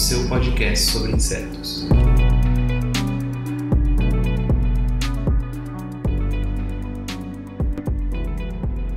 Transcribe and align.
seu 0.00 0.26
podcast 0.28 0.92
sobre 0.92 1.12
insetos. 1.12 1.86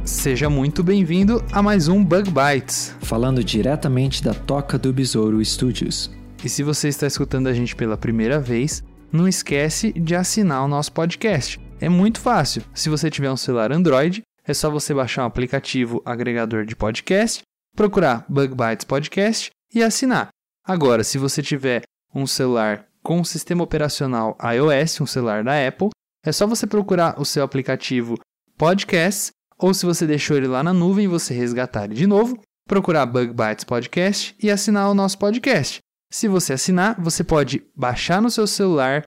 Seja 0.05 0.49
muito 0.49 0.81
bem-vindo 0.81 1.43
a 1.51 1.61
mais 1.61 1.89
um 1.89 2.01
Bug 2.01 2.31
Bites. 2.31 2.95
falando 3.01 3.43
diretamente 3.43 4.23
da 4.23 4.33
Toca 4.33 4.77
do 4.77 4.93
Besouro 4.93 5.43
Studios. 5.43 6.09
E 6.41 6.47
se 6.47 6.63
você 6.63 6.87
está 6.87 7.05
escutando 7.05 7.47
a 7.47 7.53
gente 7.53 7.75
pela 7.75 7.97
primeira 7.97 8.39
vez, 8.39 8.81
não 9.11 9.27
esquece 9.27 9.91
de 9.91 10.15
assinar 10.15 10.63
o 10.63 10.69
nosso 10.69 10.93
podcast. 10.93 11.59
É 11.81 11.89
muito 11.89 12.21
fácil. 12.21 12.63
Se 12.73 12.87
você 12.87 13.09
tiver 13.09 13.29
um 13.29 13.35
celular 13.35 13.73
Android, 13.73 14.21
é 14.47 14.53
só 14.53 14.71
você 14.71 14.93
baixar 14.93 15.23
o 15.23 15.27
aplicativo 15.27 16.01
agregador 16.05 16.65
de 16.65 16.77
podcast, 16.77 17.41
procurar 17.75 18.25
Bug 18.29 18.55
Bites 18.55 18.85
Podcast 18.85 19.51
e 19.75 19.83
assinar. 19.83 20.29
Agora, 20.65 21.03
se 21.03 21.17
você 21.17 21.41
tiver 21.41 21.83
um 22.15 22.25
celular 22.25 22.87
com 23.01 23.19
um 23.19 23.23
sistema 23.23 23.63
operacional 23.63 24.37
iOS, 24.41 25.01
um 25.01 25.05
celular 25.05 25.43
da 25.43 25.67
Apple, 25.67 25.89
é 26.25 26.31
só 26.31 26.47
você 26.47 26.65
procurar 26.65 27.19
o 27.19 27.25
seu 27.25 27.43
aplicativo 27.43 28.17
Podcasts, 28.57 29.31
ou 29.57 29.73
se 29.73 29.85
você 29.85 30.07
deixou 30.07 30.37
ele 30.37 30.47
lá 30.47 30.63
na 30.63 30.71
nuvem, 30.71 31.07
você 31.07 31.33
resgatar 31.33 31.83
ele 31.83 31.95
de 31.95 32.07
novo, 32.07 32.39
procurar 32.65 33.05
Bug 33.05 33.33
Bites 33.33 33.65
Podcast 33.65 34.33
e 34.41 34.49
assinar 34.49 34.89
o 34.89 34.93
nosso 34.93 35.17
podcast. 35.17 35.79
Se 36.09 36.29
você 36.29 36.53
assinar, 36.53 36.95
você 37.01 37.25
pode 37.25 37.61
baixar 37.75 38.21
no 38.21 38.31
seu 38.31 38.47
celular 38.47 39.03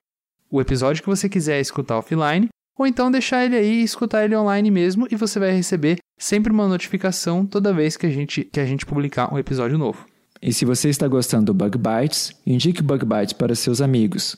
o 0.51 0.61
episódio 0.61 1.01
que 1.01 1.09
você 1.09 1.27
quiser 1.27 1.59
escutar 1.59 1.97
offline, 1.97 2.49
ou 2.77 2.85
então 2.85 3.09
deixar 3.09 3.43
ele 3.43 3.55
aí 3.55 3.81
e 3.81 3.83
escutar 3.83 4.23
ele 4.23 4.35
online 4.35 4.69
mesmo, 4.69 5.07
e 5.09 5.15
você 5.15 5.39
vai 5.39 5.51
receber 5.51 5.97
sempre 6.19 6.51
uma 6.51 6.67
notificação 6.67 7.47
toda 7.47 7.73
vez 7.73 7.97
que 7.97 8.05
a 8.05 8.11
gente, 8.11 8.43
que 8.43 8.59
a 8.59 8.65
gente 8.65 8.85
publicar 8.85 9.33
um 9.33 9.39
episódio 9.39 9.77
novo. 9.77 10.05
E 10.41 10.53
se 10.53 10.65
você 10.65 10.89
está 10.89 11.07
gostando 11.07 11.47
do 11.47 11.53
Bug 11.53 11.77
Bites, 11.77 12.31
indique 12.45 12.81
o 12.81 12.83
Bug 12.83 13.05
Bites 13.05 13.33
para 13.33 13.55
seus 13.55 13.81
amigos. 13.81 14.35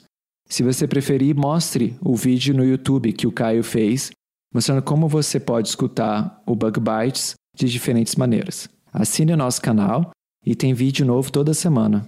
Se 0.48 0.64
você 0.64 0.88
preferir, 0.88 1.36
mostre 1.36 1.96
o 2.02 2.16
vídeo 2.16 2.56
no 2.56 2.66
YouTube 2.66 3.14
que 3.14 3.28
o 3.28 3.32
Caio 3.32 3.64
fez, 3.64 4.12
mostrando 4.54 4.82
como 4.82 5.08
você 5.08 5.40
pode 5.40 5.68
escutar 5.68 6.42
o 6.46 6.56
Bug 6.56 6.80
Bites 6.80 7.36
de 7.56 7.68
diferentes 7.68 8.16
maneiras. 8.16 8.68
Assine 8.92 9.34
o 9.34 9.38
nosso 9.38 9.62
canal 9.62 10.12
e 10.46 10.56
tem 10.56 10.74
vídeo 10.74 11.06
novo 11.06 11.32
toda 11.32 11.54
semana. 11.54 12.08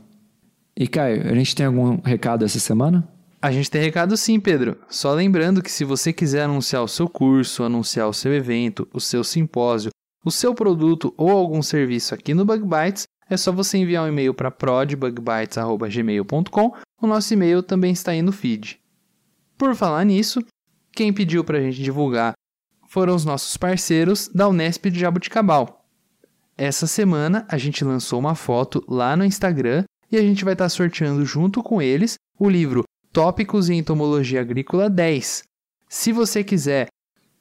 E 0.75 0.87
Caio, 0.87 1.29
a 1.29 1.35
gente 1.35 1.55
tem 1.55 1.65
algum 1.65 1.99
recado 2.01 2.45
essa 2.45 2.59
semana? 2.59 3.07
A 3.41 3.51
gente 3.51 3.69
tem 3.69 3.81
recado 3.81 4.15
sim, 4.15 4.39
Pedro. 4.39 4.77
Só 4.89 5.13
lembrando 5.13 5.61
que 5.61 5.71
se 5.71 5.83
você 5.83 6.13
quiser 6.13 6.43
anunciar 6.43 6.83
o 6.83 6.87
seu 6.87 7.09
curso, 7.09 7.63
anunciar 7.63 8.07
o 8.07 8.13
seu 8.13 8.33
evento, 8.33 8.87
o 8.93 8.99
seu 8.99 9.23
simpósio, 9.23 9.91
o 10.23 10.31
seu 10.31 10.53
produto 10.53 11.13
ou 11.17 11.31
algum 11.31 11.61
serviço 11.61 12.13
aqui 12.13 12.33
no 12.33 12.45
Bug 12.45 12.63
Bites, 12.63 13.03
é 13.33 13.37
só 13.37 13.51
você 13.51 13.77
enviar 13.77 14.03
um 14.03 14.09
e-mail 14.09 14.33
para 14.33 14.49
prodbugbites.gmail.com. 14.51 16.73
O 17.01 17.07
nosso 17.07 17.33
e-mail 17.33 17.63
também 17.63 17.93
está 17.93 18.11
aí 18.11 18.21
no 18.21 18.33
feed. 18.33 18.79
Por 19.57 19.73
falar 19.73 20.03
nisso, 20.03 20.43
quem 20.91 21.13
pediu 21.13 21.41
para 21.43 21.57
a 21.57 21.61
gente 21.61 21.81
divulgar 21.81 22.33
foram 22.87 23.15
os 23.15 23.23
nossos 23.23 23.55
parceiros 23.55 24.27
da 24.27 24.49
Unesp 24.49 24.89
de 24.89 24.99
Jabuticabal. 24.99 25.85
Essa 26.57 26.85
semana 26.85 27.45
a 27.47 27.57
gente 27.57 27.85
lançou 27.85 28.19
uma 28.19 28.35
foto 28.35 28.83
lá 28.87 29.15
no 29.15 29.23
Instagram 29.23 29.85
e 30.11 30.17
a 30.17 30.21
gente 30.21 30.43
vai 30.43 30.51
estar 30.53 30.67
sorteando 30.67 31.23
junto 31.25 31.63
com 31.63 31.81
eles 31.81 32.15
o 32.37 32.49
livro 32.49 32.83
Tópicos 33.13 33.69
em 33.69 33.77
Entomologia 33.77 34.41
Agrícola 34.41 34.89
10. 34.89 35.43
Se 35.87 36.11
você 36.11 36.43
quiser 36.43 36.87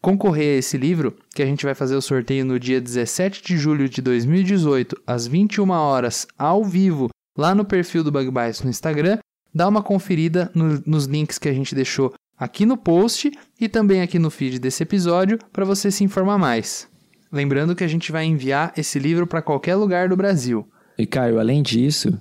concorrer 0.00 0.54
a 0.56 0.58
esse 0.58 0.76
livro, 0.76 1.14
que 1.34 1.42
a 1.42 1.46
gente 1.46 1.64
vai 1.64 1.74
fazer 1.74 1.94
o 1.94 2.02
sorteio 2.02 2.44
no 2.44 2.58
dia 2.58 2.80
17 2.80 3.42
de 3.42 3.56
julho 3.56 3.88
de 3.88 4.00
2018, 4.00 4.96
às 5.06 5.26
21 5.26 5.70
horas, 5.70 6.26
ao 6.38 6.64
vivo, 6.64 7.08
lá 7.36 7.54
no 7.54 7.64
perfil 7.64 8.02
do 8.02 8.10
Bug 8.12 8.30
Bites 8.30 8.62
no 8.62 8.70
Instagram, 8.70 9.18
dá 9.54 9.68
uma 9.68 9.82
conferida 9.82 10.50
no- 10.54 10.82
nos 10.86 11.04
links 11.06 11.38
que 11.38 11.48
a 11.48 11.52
gente 11.52 11.74
deixou 11.74 12.12
aqui 12.38 12.64
no 12.64 12.76
post 12.76 13.30
e 13.60 13.68
também 13.68 14.00
aqui 14.00 14.18
no 14.18 14.30
feed 14.30 14.58
desse 14.58 14.82
episódio 14.82 15.38
para 15.52 15.64
você 15.64 15.90
se 15.90 16.02
informar 16.04 16.38
mais. 16.38 16.88
Lembrando 17.30 17.76
que 17.76 17.84
a 17.84 17.88
gente 17.88 18.10
vai 18.10 18.24
enviar 18.24 18.72
esse 18.76 18.98
livro 18.98 19.26
para 19.26 19.42
qualquer 19.42 19.76
lugar 19.76 20.08
do 20.08 20.16
Brasil. 20.16 20.66
E 20.98 21.06
Caio, 21.06 21.38
além 21.38 21.62
disso, 21.62 22.18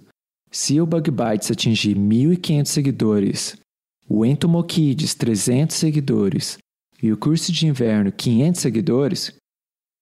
se 0.51 0.79
o 0.79 0.85
Bug 0.85 1.09
Bites 1.12 1.50
atingir 1.50 1.95
1.500 1.95 2.66
seguidores, 2.68 3.56
o 4.07 4.25
Entomokids 4.25 5.16
300 5.16 5.75
seguidores 5.75 6.57
e 7.02 7.12
o 7.12 7.18
curso 7.18 7.52
de 7.52 7.68
inverno 7.68 8.12
500 8.12 8.62
seguidores, 8.62 9.34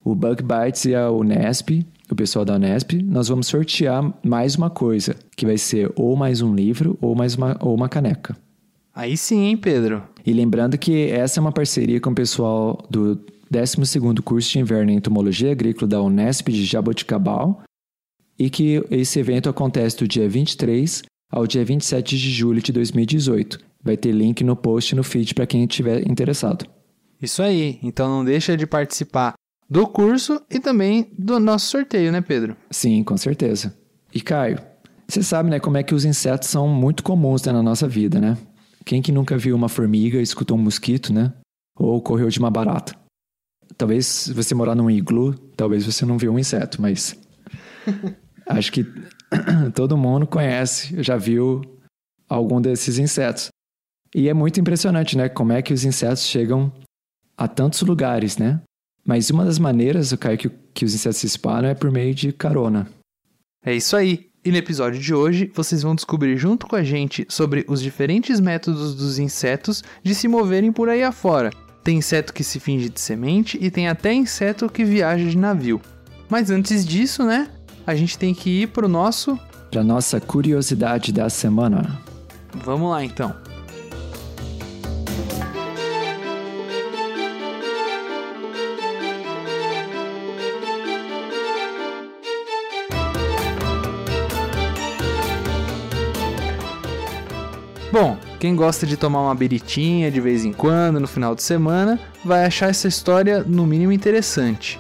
o 0.04 0.16
Bug 0.16 0.42
Bites 0.44 0.86
e 0.86 0.96
a 0.96 1.12
Unesp, 1.12 1.86
o 2.10 2.16
pessoal 2.16 2.46
da 2.46 2.56
Unesp, 2.56 2.94
nós 3.04 3.28
vamos 3.28 3.48
sortear 3.48 4.14
mais 4.24 4.56
uma 4.56 4.70
coisa, 4.70 5.16
que 5.36 5.46
vai 5.46 5.58
ser 5.58 5.92
ou 5.96 6.16
mais 6.16 6.42
um 6.42 6.56
livro 6.56 6.98
ou 7.02 7.14
mais 7.16 7.36
uma, 7.36 7.58
ou 7.60 7.76
uma 7.76 7.90
caneca. 7.90 8.36
Aí 8.96 9.16
sim, 9.16 9.46
hein, 9.46 9.58
Pedro? 9.58 10.02
E 10.26 10.34
lembrando 10.34 10.78
que 10.78 11.10
essa 11.10 11.40
é 11.40 11.42
uma 11.42 11.52
parceria 11.52 12.00
com 12.00 12.10
o 12.10 12.16
pessoal 12.16 12.84
do 12.90 13.20
12º 13.54 14.22
curso 14.22 14.50
de 14.52 14.60
inverno 14.60 14.92
em 14.92 14.96
entomologia 14.96 15.52
agrícola 15.52 15.88
da 15.88 16.02
Unesp 16.02 16.50
de 16.50 16.66
Jaboticabal 16.66 17.62
e 18.40 18.50
que 18.50 18.84
esse 18.90 19.20
evento 19.20 19.50
acontece 19.50 19.98
do 19.98 20.08
dia 20.08 20.28
23 20.28 21.04
ao 21.32 21.46
dia 21.46 21.64
27 21.64 22.18
de 22.18 22.32
julho 22.32 22.62
de 22.62 22.72
2018. 22.72 23.60
Vai 23.84 23.98
ter 23.98 24.12
link 24.12 24.44
no 24.44 24.56
post 24.56 24.94
e 24.94 24.96
no 24.96 25.04
feed 25.04 25.34
para 25.34 25.46
quem 25.46 25.64
estiver 25.64 26.10
interessado. 26.10 26.66
Isso 27.22 27.42
aí. 27.42 27.80
Então 27.82 28.08
não 28.08 28.26
deixa 28.26 28.56
de 28.56 28.68
participar 28.68 29.34
do 29.70 29.86
curso 29.88 30.42
e 30.50 30.60
também 30.60 31.12
do 31.18 31.40
nosso 31.40 31.68
sorteio, 31.68 32.12
né, 32.12 32.22
Pedro? 32.22 32.56
Sim, 32.72 33.04
com 33.04 33.18
certeza. 33.18 33.76
E 34.14 34.22
Caio, 34.22 34.60
você 35.08 35.22
sabe, 35.22 35.50
né, 35.50 35.60
como 35.60 35.78
é 35.78 35.84
que 35.84 35.94
os 35.94 36.06
insetos 36.06 36.50
são 36.50 36.68
muito 36.68 37.04
comuns 37.04 37.44
né, 37.44 37.52
na 37.52 37.64
nossa 37.64 37.88
vida, 37.88 38.20
né? 38.20 38.38
Quem 38.86 39.02
que 39.02 39.12
nunca 39.12 39.38
viu 39.38 39.56
uma 39.56 39.68
formiga, 39.68 40.22
escutou 40.22 40.58
um 40.58 40.62
mosquito, 40.62 41.12
né? 41.12 41.34
Ou 41.78 42.02
correu 42.02 42.30
de 42.30 42.40
uma 42.40 42.50
barata? 42.50 42.96
Talvez 43.78 44.32
você 44.34 44.56
morar 44.56 44.76
num 44.76 44.90
iglu, 44.90 45.34
talvez 45.58 45.86
você 45.86 46.06
não 46.06 46.18
viu 46.18 46.32
um 46.32 46.40
inseto, 46.40 46.82
mas 46.82 47.20
acho 48.48 48.72
que 48.72 48.86
todo 49.76 49.98
mundo 49.98 50.26
conhece, 50.26 51.04
já 51.04 51.18
viu 51.18 51.62
algum 52.30 52.62
desses 52.62 52.98
insetos. 52.98 53.50
E 54.16 54.30
é 54.30 54.34
muito 54.34 54.60
impressionante, 54.60 55.18
né? 55.18 55.28
Como 55.28 55.52
é 55.52 55.62
que 55.62 55.74
os 55.74 55.84
insetos 55.84 56.26
chegam 56.26 56.72
a 57.38 57.48
tantos 57.48 57.82
lugares, 57.82 58.38
né? 58.38 58.60
Mas 59.06 59.30
uma 59.30 59.46
das 59.46 59.60
maneiras, 59.60 60.12
Caio, 60.14 60.38
que, 60.38 60.50
que 60.74 60.84
os 60.84 60.94
insetos 60.94 61.20
se 61.20 61.28
espalham 61.28 61.70
é 61.70 61.76
por 61.76 61.92
meio 61.92 62.14
de 62.14 62.34
carona. 62.34 62.88
É 63.64 63.74
isso 63.74 63.96
aí. 63.96 64.28
E 64.44 64.52
no 64.52 64.58
episódio 64.58 65.00
de 65.00 65.14
hoje, 65.14 65.52
vocês 65.54 65.82
vão 65.82 65.96
descobrir 65.96 66.38
junto 66.38 66.68
com 66.68 66.76
a 66.76 66.84
gente 66.84 67.26
sobre 67.30 67.66
os 67.68 67.82
diferentes 67.82 68.40
métodos 68.40 68.96
dos 68.96 69.20
insetos 69.20 69.84
de 70.04 70.16
se 70.16 70.28
moverem 70.28 70.72
por 70.72 70.90
aí 70.90 71.04
afora. 71.04 71.52
Tem 71.84 71.98
inseto 71.98 72.34
que 72.34 72.44
se 72.44 72.60
finge 72.60 72.90
de 72.90 73.00
semente 73.00 73.58
e 73.62 73.72
tem 73.72 73.88
até 73.88 74.14
inseto 74.14 74.70
que 74.70 74.84
viaja 74.84 75.30
de 75.30 75.38
navio. 75.38 75.82
Mas 76.30 76.50
antes 76.50 76.86
disso, 76.86 77.24
né? 77.24 77.50
A 77.86 77.96
gente 77.96 78.18
tem 78.18 78.34
que 78.34 78.64
ir 78.64 78.68
pro 78.68 78.88
nosso. 78.88 79.40
Para 79.72 79.84
nossa 79.84 80.20
curiosidade 80.20 81.12
da 81.14 81.30
semana. 81.30 82.02
Vamos 82.64 82.90
lá 82.90 83.04
então. 83.04 83.34
Bom, 97.90 98.18
quem 98.38 98.54
gosta 98.54 98.86
de 98.86 98.98
tomar 98.98 99.22
uma 99.22 99.34
biritinha 99.34 100.12
de 100.12 100.20
vez 100.20 100.44
em 100.44 100.52
quando 100.52 101.00
no 101.00 101.08
final 101.08 101.34
de 101.34 101.42
semana 101.42 101.98
vai 102.24 102.44
achar 102.44 102.70
essa 102.70 102.86
história 102.86 103.44
no 103.44 103.66
mínimo 103.66 103.94
interessante. 103.94 104.78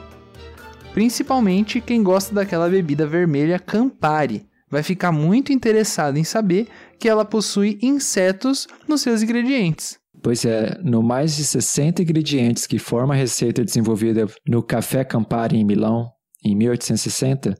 Principalmente 0.94 1.80
quem 1.80 2.04
gosta 2.04 2.36
daquela 2.36 2.68
bebida 2.68 3.07
vermelha 3.07 3.59
Campari, 3.59 4.45
vai 4.69 4.83
ficar 4.83 5.13
muito 5.13 5.54
interessado 5.54 6.18
em 6.18 6.25
saber 6.25 6.68
que 7.00 7.07
ela 7.07 7.24
possui 7.24 7.80
insetos 7.81 8.68
nos 8.86 9.01
seus 9.01 9.24
ingredientes. 9.24 9.98
Pois 10.21 10.44
é, 10.44 10.77
no 10.83 11.01
mais 11.01 11.38
de 11.38 11.45
60 11.45 12.01
ingredientes 12.01 12.68
que 12.68 12.77
formam 12.77 13.13
a 13.13 13.19
receita 13.19 13.63
desenvolvida 13.63 14.27
no 14.45 14.62
Café 14.62 15.06
Campari 15.06 15.56
em 15.56 15.63
Milão, 15.63 16.10
em 16.44 16.53
1860, 16.56 17.56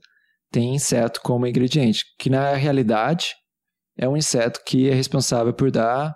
tem 0.52 0.74
inseto 0.74 1.22
como 1.22 1.46
ingrediente, 1.46 2.04
que 2.18 2.28
na 2.28 2.52
realidade 2.54 3.28
é 3.98 4.08
um 4.08 4.16
inseto 4.16 4.60
que 4.64 4.88
é 4.88 4.94
responsável 4.94 5.52
por 5.52 5.70
dar 5.70 6.14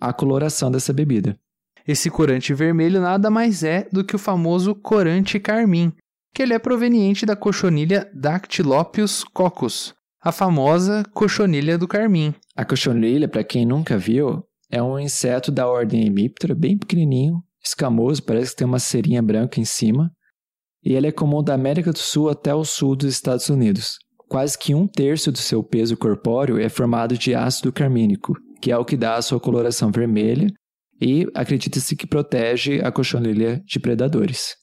a 0.00 0.12
coloração 0.12 0.70
dessa 0.70 0.92
bebida. 0.92 1.38
Esse 1.86 2.10
corante 2.10 2.52
vermelho 2.52 3.00
nada 3.00 3.30
mais 3.30 3.62
é 3.62 3.86
do 3.92 4.04
que 4.04 4.16
o 4.16 4.18
famoso 4.18 4.74
corante 4.74 5.38
carmim, 5.38 5.92
que 6.34 6.42
ele 6.42 6.54
é 6.54 6.58
proveniente 6.58 7.24
da 7.24 7.36
cochonilha 7.36 8.10
Dactylopius 8.14 9.22
coccus, 9.22 9.94
a 10.20 10.32
famosa 10.32 11.04
cochonilha 11.12 11.78
do 11.78 11.86
carmim. 11.86 12.34
A 12.56 12.64
cochonilha, 12.64 13.28
para 13.28 13.44
quem 13.44 13.64
nunca 13.64 13.96
viu, 13.96 14.42
é 14.70 14.82
um 14.82 14.98
inseto 14.98 15.52
da 15.52 15.68
ordem 15.68 16.06
Hemiptera, 16.06 16.54
bem 16.54 16.76
pequenininho, 16.76 17.42
escamoso, 17.62 18.22
parece 18.22 18.50
que 18.50 18.56
tem 18.56 18.66
uma 18.66 18.78
cerinha 18.78 19.22
branca 19.22 19.60
em 19.60 19.64
cima, 19.64 20.10
e 20.82 20.94
ele 20.94 21.06
é 21.06 21.12
comum 21.12 21.42
da 21.42 21.54
América 21.54 21.92
do 21.92 21.98
Sul 21.98 22.28
até 22.28 22.54
o 22.54 22.64
sul 22.64 22.96
dos 22.96 23.12
Estados 23.12 23.48
Unidos. 23.48 23.98
Quase 24.34 24.58
que 24.58 24.74
um 24.74 24.88
terço 24.88 25.30
do 25.30 25.38
seu 25.38 25.62
peso 25.62 25.96
corpóreo 25.96 26.58
é 26.58 26.68
formado 26.68 27.16
de 27.16 27.36
ácido 27.36 27.72
carmínico, 27.72 28.34
que 28.60 28.72
é 28.72 28.76
o 28.76 28.84
que 28.84 28.96
dá 28.96 29.14
a 29.14 29.22
sua 29.22 29.38
coloração 29.38 29.92
vermelha 29.92 30.48
e 31.00 31.24
acredita-se 31.36 31.94
que 31.94 32.04
protege 32.04 32.80
a 32.80 32.90
cochonilha 32.90 33.62
de 33.64 33.78
predadores. 33.78 34.56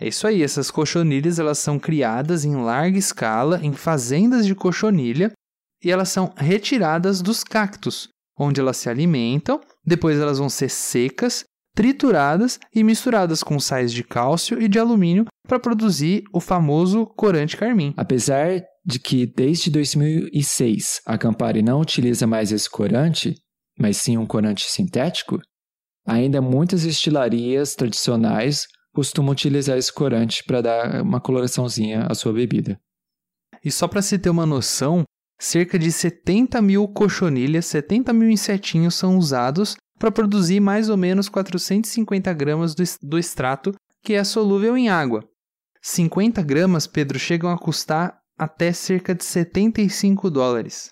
É 0.00 0.08
isso 0.08 0.26
aí, 0.26 0.42
essas 0.42 0.70
cochonilhas 0.70 1.38
elas 1.38 1.58
são 1.58 1.78
criadas 1.78 2.46
em 2.46 2.56
larga 2.56 2.96
escala 2.96 3.60
em 3.62 3.74
fazendas 3.74 4.46
de 4.46 4.54
cochonilha 4.54 5.30
e 5.84 5.90
elas 5.90 6.08
são 6.08 6.32
retiradas 6.34 7.20
dos 7.20 7.44
cactos, 7.44 8.08
onde 8.38 8.62
elas 8.62 8.78
se 8.78 8.88
alimentam, 8.88 9.60
depois 9.84 10.18
elas 10.18 10.38
vão 10.38 10.48
ser 10.48 10.70
secas, 10.70 11.44
trituradas 11.76 12.58
e 12.74 12.82
misturadas 12.82 13.42
com 13.42 13.60
sais 13.60 13.92
de 13.92 14.04
cálcio 14.04 14.58
e 14.58 14.68
de 14.68 14.78
alumínio 14.78 15.26
para 15.46 15.60
produzir 15.60 16.24
o 16.32 16.40
famoso 16.40 17.04
corante 17.04 17.58
carmim. 17.58 17.92
Apesar 17.94 18.71
de 18.84 18.98
que 18.98 19.26
desde 19.26 19.70
2006 19.70 21.00
a 21.06 21.16
Campari 21.16 21.62
não 21.62 21.80
utiliza 21.80 22.26
mais 22.26 22.50
esse 22.50 22.68
corante, 22.68 23.34
mas 23.78 23.96
sim 23.96 24.16
um 24.16 24.26
corante 24.26 24.64
sintético, 24.68 25.40
ainda 26.06 26.40
muitas 26.40 26.84
estilarias 26.84 27.74
tradicionais 27.74 28.66
costumam 28.92 29.32
utilizar 29.32 29.78
esse 29.78 29.92
corante 29.92 30.44
para 30.44 30.60
dar 30.60 31.02
uma 31.02 31.20
coloraçãozinha 31.20 32.06
à 32.06 32.14
sua 32.14 32.32
bebida. 32.32 32.78
E 33.64 33.70
só 33.70 33.86
para 33.86 34.02
se 34.02 34.18
ter 34.18 34.28
uma 34.28 34.44
noção, 34.44 35.04
cerca 35.40 35.78
de 35.78 35.90
70 35.90 36.60
mil 36.60 36.86
cochonilhas, 36.88 37.66
70 37.66 38.12
mil 38.12 38.28
insetinhos 38.28 38.94
são 38.94 39.16
usados 39.16 39.76
para 39.98 40.10
produzir 40.10 40.60
mais 40.60 40.88
ou 40.88 40.96
menos 40.96 41.28
450 41.28 42.32
gramas 42.34 42.74
do, 42.74 42.82
do 43.02 43.18
extrato 43.18 43.72
que 44.02 44.14
é 44.14 44.24
solúvel 44.24 44.76
em 44.76 44.88
água. 44.88 45.24
50 45.80 46.42
gramas, 46.42 46.86
Pedro, 46.86 47.18
chegam 47.18 47.50
a 47.50 47.58
custar 47.58 48.21
até 48.42 48.72
cerca 48.72 49.14
de 49.14 49.24
75 49.24 50.28
dólares. 50.28 50.90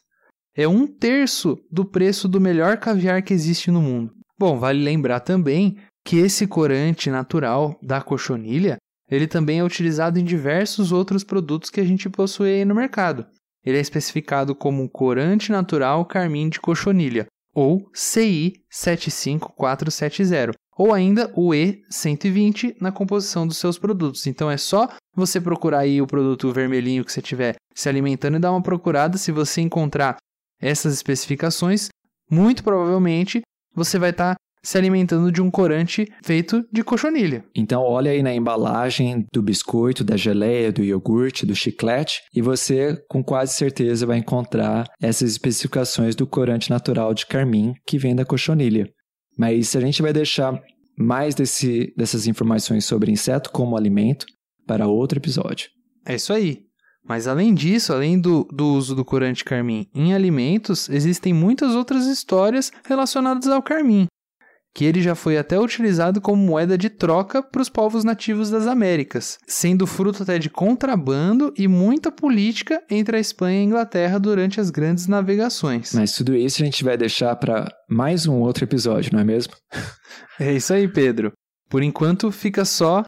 É 0.56 0.69
um 0.69 0.87
terço 0.87 1.58
do 1.70 1.85
preço 1.85 2.29
do 2.29 2.41
melhor 2.41 2.76
caviar 2.76 3.23
que 3.23 3.35
existe 3.35 3.70
no 3.70 3.82
mundo. 3.82 4.12
Bom, 4.38 4.56
vale 4.58 4.82
lembrar 4.82 5.20
também 5.20 5.76
que 6.05 6.19
esse 6.19 6.47
corante 6.47 7.11
natural 7.11 7.76
da 7.82 8.00
cochonilha, 8.00 8.76
ele 9.11 9.26
também 9.26 9.58
é 9.58 9.64
utilizado 9.64 10.19
em 10.19 10.25
diversos 10.25 10.93
outros 10.93 11.25
produtos 11.25 11.70
que 11.70 11.81
a 11.81 11.85
gente 11.85 12.08
possui 12.08 12.50
aí 12.50 12.64
no 12.64 12.75
mercado. 12.75 13.26
Ele 13.64 13.79
é 13.79 13.81
especificado 13.81 14.55
como 14.55 14.88
corante 14.88 15.50
natural 15.50 16.06
carmim 16.06 16.49
de 16.49 16.61
cochonilha, 16.61 17.26
ou 17.53 17.91
CI 17.93 18.53
75470, 18.70 20.53
ou 20.76 20.93
ainda 20.93 21.31
o 21.34 21.50
E120 21.50 22.76
na 22.81 22.90
composição 22.90 23.46
dos 23.46 23.58
seus 23.58 23.78
produtos. 23.78 24.26
Então 24.26 24.50
é 24.50 24.56
só 24.56 24.88
você 25.14 25.40
procurar 25.40 25.81
aí 25.81 26.00
o 26.00 26.06
produto 26.06 26.52
vermelhinho 26.52 27.05
que 27.05 27.12
você 27.12 27.20
estiver 27.20 27.56
se 27.75 27.88
alimentando 27.88 28.37
e 28.37 28.40
dar 28.40 28.52
uma 28.52 28.62
procurada. 28.62 29.19
Se 29.19 29.32
você 29.32 29.61
encontrar 29.61 30.17
essas 30.61 30.94
especificações, 30.94 31.88
muito 32.31 32.62
provavelmente 32.62 33.43
você 33.75 33.99
vai 33.99 34.11
estar 34.11 34.34
tá 34.34 34.40
se 34.62 34.76
alimentando 34.76 35.32
de 35.32 35.40
um 35.40 35.50
corante 35.50 36.06
feito 36.22 36.64
de 36.70 36.84
cochonilha. 36.84 37.44
Então 37.55 37.82
olha 37.82 38.11
aí 38.11 38.22
na 38.22 38.34
embalagem 38.34 39.25
do 39.32 39.43
biscoito, 39.43 40.05
da 40.05 40.17
geleia, 40.17 40.72
do 40.72 40.84
iogurte, 40.84 41.46
do 41.46 41.55
chiclete 41.55 42.20
e 42.34 42.43
você 42.43 42.96
com 43.08 43.25
quase 43.25 43.55
certeza 43.55 44.06
vai 44.06 44.19
encontrar 44.19 44.84
essas 45.00 45.31
especificações 45.31 46.14
do 46.14 46.26
corante 46.26 46.70
natural 46.70 47.14
de 47.14 47.26
carmim 47.26 47.75
que 47.87 47.99
vem 47.99 48.14
da 48.14 48.25
cochonilha. 48.25 48.90
Mas 49.41 49.75
a 49.75 49.81
gente 49.81 50.03
vai 50.03 50.13
deixar 50.13 50.63
mais 50.99 51.35
desse, 51.35 51.95
dessas 51.97 52.27
informações 52.27 52.85
sobre 52.85 53.11
inseto 53.11 53.51
como 53.51 53.75
alimento 53.75 54.27
para 54.67 54.87
outro 54.87 55.19
episódio. 55.19 55.71
É 56.05 56.15
isso 56.15 56.31
aí. 56.31 56.67
Mas 57.03 57.27
além 57.27 57.55
disso, 57.55 57.91
além 57.95 58.21
do, 58.21 58.45
do 58.53 58.75
uso 58.75 58.95
do 58.95 59.03
corante 59.03 59.43
carmim 59.43 59.89
em 59.95 60.13
alimentos, 60.13 60.91
existem 60.91 61.33
muitas 61.33 61.75
outras 61.75 62.05
histórias 62.05 62.71
relacionadas 62.85 63.49
ao 63.49 63.63
carmim, 63.63 64.09
que 64.75 64.84
ele 64.84 65.02
já 65.02 65.14
foi 65.14 65.37
até 65.37 65.58
utilizado 65.58 66.20
como 66.20 66.43
moeda 66.43 66.78
de 66.78 66.88
troca 66.88 67.43
para 67.43 67.61
os 67.61 67.69
povos 67.69 68.05
nativos 68.05 68.50
das 68.50 68.67
Américas, 68.67 69.38
sendo 69.46 69.87
fruto 69.87 70.22
até 70.22 70.38
de 70.38 70.49
contrabando 70.49 71.52
e 71.56 71.67
muita 71.67 72.12
política 72.12 72.82
entre 72.90 73.17
a 73.17 73.20
Espanha 73.20 73.58
e 73.58 73.61
a 73.61 73.64
Inglaterra 73.64 74.19
durante 74.19 74.61
as 74.61 74.70
grandes 74.70 75.06
navegações. 75.06 75.93
Mas 75.93 76.12
tudo 76.12 76.37
isso 76.37 76.62
a 76.62 76.64
gente 76.64 76.84
vai 76.84 76.96
deixar 76.96 77.34
para 77.37 77.69
mais 77.88 78.26
um 78.26 78.37
outro 78.40 78.64
episódio, 78.64 79.12
não 79.12 79.20
é 79.20 79.25
mesmo? 79.25 79.55
é 80.38 80.52
isso 80.52 80.72
aí, 80.72 80.87
Pedro. 80.87 81.32
Por 81.69 81.82
enquanto, 81.82 82.32
fica 82.32 82.64
só 82.64 83.05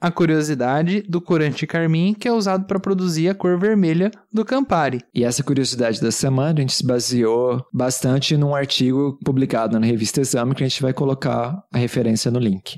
a 0.00 0.10
curiosidade 0.10 1.02
do 1.02 1.20
corante 1.20 1.66
carmim 1.66 2.14
que 2.14 2.28
é 2.28 2.32
usado 2.32 2.66
para 2.66 2.78
produzir 2.78 3.28
a 3.28 3.34
cor 3.34 3.58
vermelha 3.58 4.10
do 4.32 4.44
Campari. 4.44 5.02
E 5.14 5.24
essa 5.24 5.42
curiosidade 5.42 6.00
da 6.00 6.10
semana 6.10 6.58
a 6.58 6.60
gente 6.60 6.74
se 6.74 6.86
baseou 6.86 7.64
bastante 7.72 8.36
num 8.36 8.54
artigo 8.54 9.18
publicado 9.24 9.78
na 9.78 9.86
revista 9.86 10.20
Exame 10.20 10.54
que 10.54 10.62
a 10.62 10.68
gente 10.68 10.82
vai 10.82 10.92
colocar 10.92 11.62
a 11.72 11.78
referência 11.78 12.30
no 12.30 12.38
link. 12.38 12.76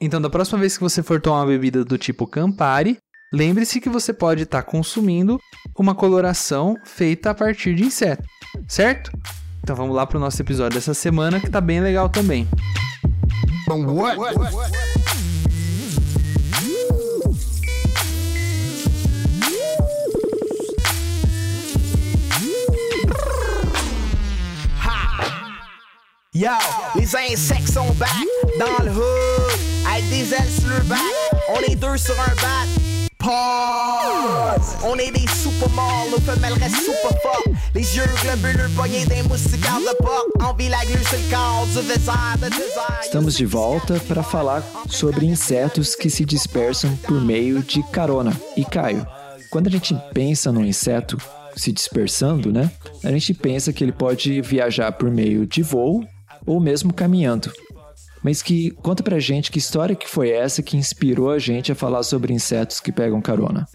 Então, 0.00 0.20
da 0.20 0.30
próxima 0.30 0.60
vez 0.60 0.76
que 0.76 0.82
você 0.82 1.02
for 1.02 1.20
tomar 1.20 1.40
uma 1.40 1.46
bebida 1.46 1.84
do 1.84 1.98
tipo 1.98 2.24
Campari, 2.24 2.98
lembre-se 3.32 3.80
que 3.80 3.88
você 3.88 4.12
pode 4.12 4.44
estar 4.44 4.62
tá 4.62 4.70
consumindo 4.70 5.40
uma 5.76 5.94
coloração 5.94 6.76
feita 6.84 7.30
a 7.30 7.34
partir 7.34 7.74
de 7.74 7.84
inseto, 7.84 8.22
certo? 8.68 9.10
Então 9.60 9.74
vamos 9.74 9.94
lá 9.94 10.06
para 10.06 10.16
o 10.16 10.20
nosso 10.20 10.40
episódio 10.40 10.78
dessa 10.78 10.94
semana 10.94 11.40
que 11.40 11.46
está 11.46 11.60
bem 11.60 11.80
legal 11.80 12.08
também. 12.08 12.46
What? 13.68 14.16
What? 14.16 14.87
Yo, 26.38 26.50
les 26.94 27.16
insectes 27.16 27.68
sont 27.68 27.92
back 27.94 28.08
dans 28.60 28.84
le 28.84 28.92
hood, 28.92 29.58
avec 29.92 30.08
des 30.08 30.32
ailes 30.32 30.52
sur 30.56 30.68
le. 30.68 30.84
On 31.48 31.58
est 31.68 31.74
deux 31.74 31.96
sur 31.96 32.14
un 32.14 32.32
bat. 32.36 32.64
Pause. 33.18 34.76
On 34.84 34.94
est 34.98 35.10
des 35.10 35.26
super 35.32 35.68
morts, 35.70 36.06
nos 36.12 36.20
femelles 36.20 36.52
restent 36.52 36.76
super 36.76 37.20
fortes. 37.22 37.48
Les 37.74 37.96
yeux 37.96 38.04
globuleux 38.22 38.68
de 38.68 39.96
porte. 39.96 40.26
Envie 40.48 40.68
la 40.68 40.78
sur 40.82 41.18
le 41.18 41.28
corps 41.28 41.66
du 41.66 41.88
désert 41.88 42.36
de 42.36 42.48
désert. 42.50 43.00
Estamos 43.02 43.36
de 43.36 43.44
volta 43.44 43.98
para 44.06 44.22
falar 44.22 44.62
sobre 44.88 45.26
insetos 45.26 45.96
que 45.96 46.08
se 46.08 46.24
dispersam 46.24 46.96
por 46.98 47.20
meio 47.20 47.64
de 47.64 47.82
carona. 47.90 48.32
E 48.56 48.64
Caio, 48.64 49.04
quando 49.50 49.66
a 49.66 49.70
gente 49.70 49.96
pensa 50.14 50.52
num 50.52 50.64
inseto 50.64 51.18
se 51.56 51.72
dispersando, 51.72 52.52
né? 52.52 52.70
A 53.02 53.10
gente 53.10 53.34
pensa 53.34 53.72
que 53.72 53.82
ele 53.82 53.90
pode 53.90 54.40
viajar 54.40 54.92
por 54.92 55.10
meio 55.10 55.44
de 55.44 55.62
voo 55.62 56.06
ou 56.46 56.60
mesmo 56.60 56.92
caminhando. 56.92 57.52
Mas 58.22 58.42
que 58.42 58.70
conta 58.72 59.02
pra 59.02 59.18
gente 59.18 59.50
que 59.50 59.58
história 59.58 59.94
que 59.94 60.08
foi 60.08 60.30
essa 60.30 60.62
que 60.62 60.76
inspirou 60.76 61.30
a 61.30 61.38
gente 61.38 61.70
a 61.70 61.74
falar 61.74 62.02
sobre 62.02 62.32
insetos 62.32 62.80
que 62.80 62.92
pegam 62.92 63.20
carona. 63.20 63.66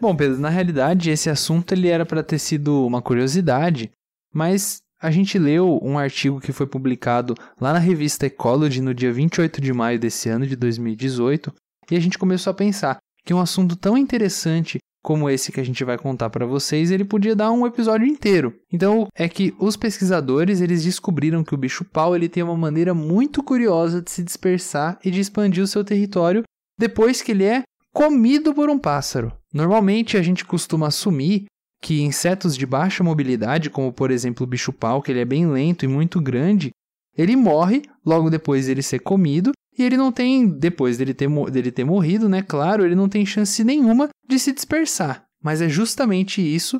Bom, 0.00 0.14
Pedro, 0.14 0.38
na 0.38 0.48
realidade 0.48 1.10
esse 1.10 1.28
assunto 1.28 1.72
ele 1.72 1.88
era 1.88 2.06
para 2.06 2.22
ter 2.22 2.38
sido 2.38 2.86
uma 2.86 3.02
curiosidade, 3.02 3.90
mas 4.32 4.78
a 5.00 5.10
gente 5.10 5.38
leu 5.38 5.78
um 5.82 5.98
artigo 5.98 6.40
que 6.40 6.52
foi 6.52 6.66
publicado 6.66 7.34
lá 7.60 7.72
na 7.72 7.78
revista 7.78 8.26
Ecology 8.26 8.80
no 8.80 8.94
dia 8.94 9.12
28 9.12 9.60
de 9.60 9.72
maio 9.72 9.98
desse 9.98 10.28
ano 10.28 10.46
de 10.46 10.56
2018, 10.56 11.52
e 11.90 11.96
a 11.96 12.00
gente 12.00 12.18
começou 12.18 12.50
a 12.50 12.54
pensar 12.54 12.98
que 13.24 13.34
um 13.34 13.40
assunto 13.40 13.76
tão 13.76 13.96
interessante 13.96 14.78
como 15.02 15.30
esse 15.30 15.52
que 15.52 15.60
a 15.60 15.64
gente 15.64 15.84
vai 15.84 15.96
contar 15.96 16.30
para 16.30 16.46
vocês, 16.46 16.90
ele 16.90 17.04
podia 17.04 17.34
dar 17.34 17.50
um 17.50 17.66
episódio 17.66 18.06
inteiro. 18.06 18.54
Então, 18.72 19.06
é 19.14 19.28
que 19.28 19.54
os 19.58 19.76
pesquisadores, 19.76 20.60
eles 20.60 20.84
descobriram 20.84 21.44
que 21.44 21.54
o 21.54 21.58
bicho-pau, 21.58 22.14
ele 22.14 22.28
tem 22.28 22.42
uma 22.42 22.56
maneira 22.56 22.92
muito 22.92 23.42
curiosa 23.42 24.02
de 24.02 24.10
se 24.10 24.22
dispersar 24.22 24.98
e 25.04 25.10
de 25.10 25.20
expandir 25.20 25.62
o 25.62 25.66
seu 25.66 25.84
território 25.84 26.42
depois 26.78 27.22
que 27.22 27.32
ele 27.32 27.44
é 27.44 27.62
comido 27.92 28.54
por 28.54 28.70
um 28.70 28.78
pássaro. 28.78 29.32
Normalmente 29.52 30.16
a 30.16 30.22
gente 30.22 30.44
costuma 30.44 30.88
assumir 30.88 31.46
que 31.80 32.02
insetos 32.02 32.56
de 32.56 32.66
baixa 32.66 33.04
mobilidade, 33.04 33.70
como 33.70 33.92
por 33.92 34.10
exemplo 34.10 34.44
o 34.44 34.48
bicho-pau, 34.48 35.00
que 35.00 35.10
ele 35.10 35.20
é 35.20 35.24
bem 35.24 35.46
lento 35.46 35.84
e 35.84 35.88
muito 35.88 36.20
grande, 36.20 36.70
ele 37.16 37.34
morre 37.34 37.82
logo 38.04 38.30
depois 38.30 38.66
dele 38.66 38.82
ser 38.82 39.00
comido 39.00 39.52
e 39.78 39.84
ele 39.84 39.96
não 39.96 40.10
tem, 40.10 40.48
depois 40.48 40.98
dele 40.98 41.14
ter, 41.14 41.28
dele 41.50 41.70
ter 41.70 41.84
morrido, 41.84 42.28
né? 42.28 42.42
Claro, 42.42 42.84
ele 42.84 42.96
não 42.96 43.08
tem 43.08 43.24
chance 43.24 43.62
nenhuma 43.62 44.08
de 44.28 44.38
se 44.38 44.52
dispersar. 44.52 45.24
Mas 45.42 45.62
é 45.62 45.68
justamente 45.68 46.42
isso 46.42 46.78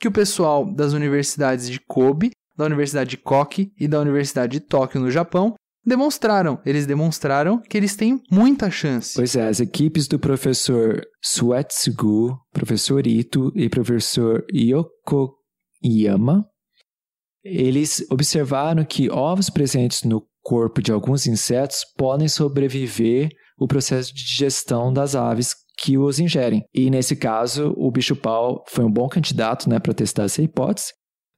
que 0.00 0.06
o 0.06 0.12
pessoal 0.12 0.64
das 0.72 0.92
universidades 0.92 1.68
de 1.68 1.80
Kobe, 1.80 2.30
da 2.56 2.64
Universidade 2.64 3.10
de 3.10 3.16
Koki 3.16 3.72
e 3.78 3.88
da 3.88 4.00
Universidade 4.00 4.52
de 4.52 4.60
Tóquio, 4.60 5.00
no 5.00 5.10
Japão, 5.10 5.54
demonstraram. 5.84 6.60
Eles 6.64 6.86
demonstraram 6.86 7.60
que 7.60 7.76
eles 7.76 7.96
têm 7.96 8.22
muita 8.30 8.70
chance. 8.70 9.14
Pois 9.16 9.34
é, 9.34 9.48
as 9.48 9.60
equipes 9.60 10.06
do 10.06 10.18
professor 10.18 11.02
Suetsugu, 11.22 12.38
professor 12.52 13.06
Ito 13.06 13.52
e 13.56 13.68
professor 13.68 14.44
Yokoyama, 14.54 16.46
eles 17.42 18.06
observaram 18.10 18.84
que 18.84 19.10
ovos 19.10 19.50
presentes 19.50 20.02
no 20.04 20.29
corpo 20.42 20.82
de 20.82 20.92
alguns 20.92 21.26
insetos 21.26 21.84
podem 21.96 22.28
sobreviver 22.28 23.28
o 23.58 23.66
processo 23.66 24.14
de 24.14 24.24
digestão 24.24 24.92
das 24.92 25.14
aves 25.14 25.54
que 25.78 25.98
os 25.98 26.18
ingerem. 26.18 26.62
E 26.74 26.90
nesse 26.90 27.16
caso, 27.16 27.74
o 27.76 27.90
bicho-pau 27.90 28.64
foi 28.68 28.84
um 28.84 28.92
bom 28.92 29.08
candidato 29.08 29.68
né, 29.68 29.78
para 29.78 29.94
testar 29.94 30.24
essa 30.24 30.42
hipótese, 30.42 30.92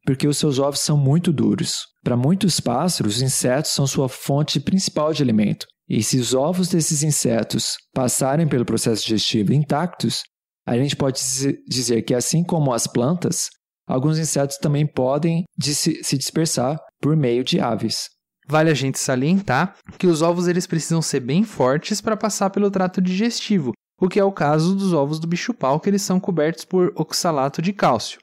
porque 0.05 0.27
os 0.27 0.39
seus 0.39 0.59
ovos 0.59 0.81
são 0.81 0.97
muito 0.97 1.33
duros. 1.33 1.87
Para 2.03 2.17
muitos 2.17 2.59
pássaros, 2.59 3.17
os 3.17 3.23
insetos 3.23 3.71
são 3.73 3.87
sua 3.87 4.09
fonte 4.09 4.59
principal 4.59 5.13
de 5.13 5.23
alimento. 5.23 5.67
E 5.89 6.03
se 6.03 6.19
os 6.19 6.33
ovos 6.35 6.69
desses 6.69 7.03
insetos 7.03 7.77
passarem 7.93 8.49
pelo 8.49 8.65
processo 8.65 9.03
digestivo 9.03 9.53
intactos, 9.53 10.23
a 10.67 10.77
gente 10.77 10.97
pode 10.97 11.21
dizer 11.69 12.03
que, 12.03 12.15
assim 12.15 12.43
como 12.45 12.73
as 12.73 12.87
plantas, 12.87 13.49
alguns 13.87 14.19
insetos 14.19 14.57
também 14.59 14.87
podem 14.87 15.45
se 15.61 16.17
dispersar 16.17 16.79
por 17.01 17.17
meio 17.17 17.45
de 17.45 17.61
aves. 17.61 18.09
Vale 18.47 18.71
a 18.71 18.75
gente 18.75 18.99
salientar 18.99 19.77
que 19.99 20.07
os 20.07 20.23
ovos 20.23 20.49
eles 20.49 20.67
precisam 20.67 21.01
ser 21.01 21.21
bem 21.21 21.45
fortes 21.45 22.01
para 22.01 22.17
passar 22.17 22.51
pelo 22.51 22.71
trato 22.71 23.01
digestivo, 23.01 23.73
o 24.01 24.09
que 24.09 24.19
é 24.19 24.25
o 24.25 24.33
caso 24.33 24.75
dos 24.75 24.93
ovos 24.93 25.19
do 25.19 25.27
bicho-pau, 25.27 25.79
que 25.79 25.89
eles 25.89 26.03
são 26.03 26.19
cobertos 26.19 26.65
por 26.65 26.93
oxalato 26.97 27.63
de 27.63 27.73
cálcio. 27.73 28.19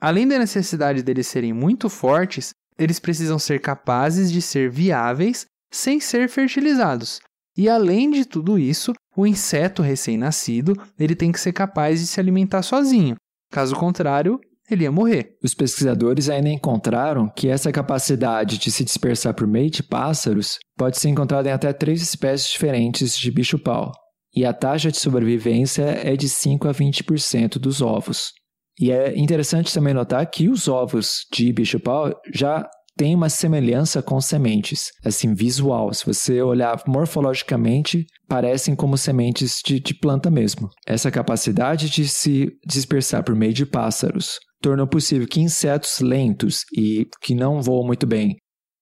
Além 0.00 0.26
da 0.26 0.38
necessidade 0.38 1.02
deles 1.02 1.26
serem 1.26 1.52
muito 1.52 1.90
fortes, 1.90 2.50
eles 2.78 2.98
precisam 2.98 3.38
ser 3.38 3.60
capazes 3.60 4.32
de 4.32 4.40
ser 4.40 4.70
viáveis 4.70 5.44
sem 5.70 6.00
ser 6.00 6.28
fertilizados. 6.28 7.20
E 7.56 7.68
além 7.68 8.10
de 8.10 8.24
tudo 8.24 8.58
isso, 8.58 8.94
o 9.14 9.26
inseto 9.26 9.82
recém-nascido 9.82 10.74
ele 10.98 11.14
tem 11.14 11.30
que 11.30 11.38
ser 11.38 11.52
capaz 11.52 12.00
de 12.00 12.06
se 12.06 12.18
alimentar 12.18 12.62
sozinho. 12.62 13.16
Caso 13.52 13.76
contrário, 13.76 14.40
ele 14.70 14.84
ia 14.84 14.92
morrer. 14.92 15.36
Os 15.42 15.54
pesquisadores 15.54 16.28
ainda 16.28 16.48
encontraram 16.48 17.28
que 17.28 17.48
essa 17.48 17.72
capacidade 17.72 18.58
de 18.58 18.70
se 18.70 18.84
dispersar 18.84 19.34
por 19.34 19.46
meio 19.46 19.70
de 19.70 19.82
pássaros 19.82 20.58
pode 20.76 20.98
ser 20.98 21.08
encontrada 21.08 21.48
em 21.48 21.52
até 21.52 21.72
três 21.72 22.02
espécies 22.02 22.50
diferentes 22.50 23.18
de 23.18 23.30
bicho-pau. 23.30 23.92
E 24.34 24.44
a 24.44 24.52
taxa 24.52 24.90
de 24.90 24.98
sobrevivência 24.98 25.82
é 25.82 26.16
de 26.16 26.28
5 26.28 26.68
a 26.68 26.72
20% 26.72 27.58
dos 27.58 27.82
ovos. 27.82 28.32
E 28.78 28.90
é 28.90 29.18
interessante 29.18 29.74
também 29.74 29.92
notar 29.92 30.24
que 30.30 30.48
os 30.48 30.68
ovos 30.68 31.26
de 31.32 31.52
bicho-pau 31.52 32.12
já 32.32 32.64
têm 32.96 33.14
uma 33.14 33.28
semelhança 33.28 34.02
com 34.02 34.20
sementes, 34.20 34.90
assim, 35.04 35.34
visual. 35.34 35.92
Se 35.92 36.06
você 36.06 36.40
olhar 36.42 36.82
morfologicamente, 36.86 38.06
parecem 38.28 38.76
como 38.76 38.96
sementes 38.96 39.60
de, 39.64 39.80
de 39.80 39.94
planta 39.94 40.30
mesmo. 40.30 40.68
Essa 40.86 41.10
capacidade 41.10 41.90
de 41.90 42.06
se 42.08 42.48
dispersar 42.66 43.24
por 43.24 43.34
meio 43.34 43.52
de 43.52 43.66
pássaros 43.66 44.38
tornou 44.60 44.86
possível 44.86 45.26
que 45.26 45.40
insetos 45.40 46.00
lentos 46.00 46.64
e 46.76 47.06
que 47.20 47.34
não 47.34 47.60
voam 47.60 47.86
muito 47.86 48.06
bem, 48.06 48.36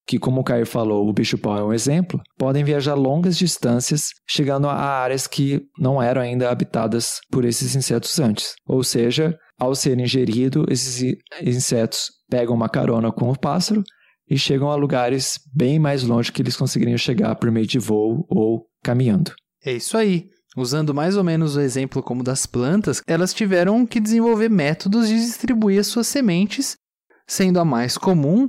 que 0.06 0.18
como 0.18 0.40
o 0.40 0.44
Caio 0.44 0.64
falou, 0.64 1.06
o 1.06 1.12
bicho-pau 1.12 1.58
é 1.58 1.62
um 1.62 1.73
exemplo, 1.73 2.20
podem 2.38 2.64
viajar 2.64 2.94
longas 2.94 3.37
distâncias, 3.37 4.08
chegando 4.26 4.66
a 4.66 4.75
áreas 4.75 5.26
que 5.26 5.61
não 5.78 6.02
eram 6.02 6.23
ainda 6.23 6.50
habitadas 6.50 7.20
por 7.30 7.44
esses 7.44 7.76
insetos 7.76 8.18
antes. 8.18 8.54
Ou 8.66 8.82
seja, 8.82 9.38
ao 9.58 9.75
serem 9.75 10.04
ingeridos, 10.04 10.64
esses 10.70 11.16
insetos 11.42 12.11
pegam 12.30 12.54
uma 12.54 12.68
carona 12.68 13.12
com 13.12 13.30
o 13.30 13.38
pássaro 13.38 13.82
e 14.30 14.38
chegam 14.38 14.70
a 14.70 14.76
lugares 14.76 15.38
bem 15.54 15.78
mais 15.78 16.02
longe 16.02 16.32
que 16.32 16.40
eles 16.40 16.56
conseguiriam 16.56 16.99
chegar 16.99 17.35
por 17.37 17.50
meio 17.50 17.66
de 17.66 17.78
voo 17.78 18.25
ou 18.28 18.66
caminhando. 18.82 19.32
É 19.64 19.73
isso 19.73 19.97
aí. 19.97 20.28
Usando 20.57 20.95
mais 20.95 21.17
ou 21.17 21.25
menos 21.25 21.57
o 21.57 21.61
exemplo 21.61 22.02
como 22.02 22.23
das 22.23 22.47
plantas, 22.47 23.02
elas 23.07 23.35
tiveram 23.35 23.87
que 23.87 24.00
desenvolver 24.00 24.49
métodos 24.49 25.09
de 25.09 25.14
distribuir 25.14 25.81
as 25.81 25.87
suas 25.87 26.07
sementes, 26.07 26.76
sendo 27.26 27.61
a 27.61 27.64
mais 27.64 27.99
comum 27.99 28.49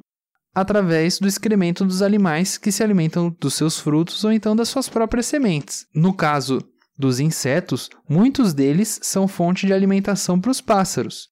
através 0.55 1.19
do 1.19 1.27
excremento 1.27 1.85
dos 1.85 2.01
animais 2.01 2.57
que 2.57 2.71
se 2.71 2.83
alimentam 2.83 3.35
dos 3.39 3.53
seus 3.53 3.79
frutos 3.79 4.23
ou 4.23 4.31
então 4.31 4.55
das 4.55 4.69
suas 4.69 4.89
próprias 4.89 5.25
sementes. 5.25 5.85
No 5.93 6.13
caso 6.13 6.59
dos 6.97 7.19
insetos, 7.19 7.89
muitos 8.09 8.53
deles 8.53 8.99
são 9.01 9.27
fonte 9.27 9.65
de 9.65 9.73
alimentação 9.73 10.39
para 10.39 10.51
os 10.51 10.59
pássaros. 10.59 11.29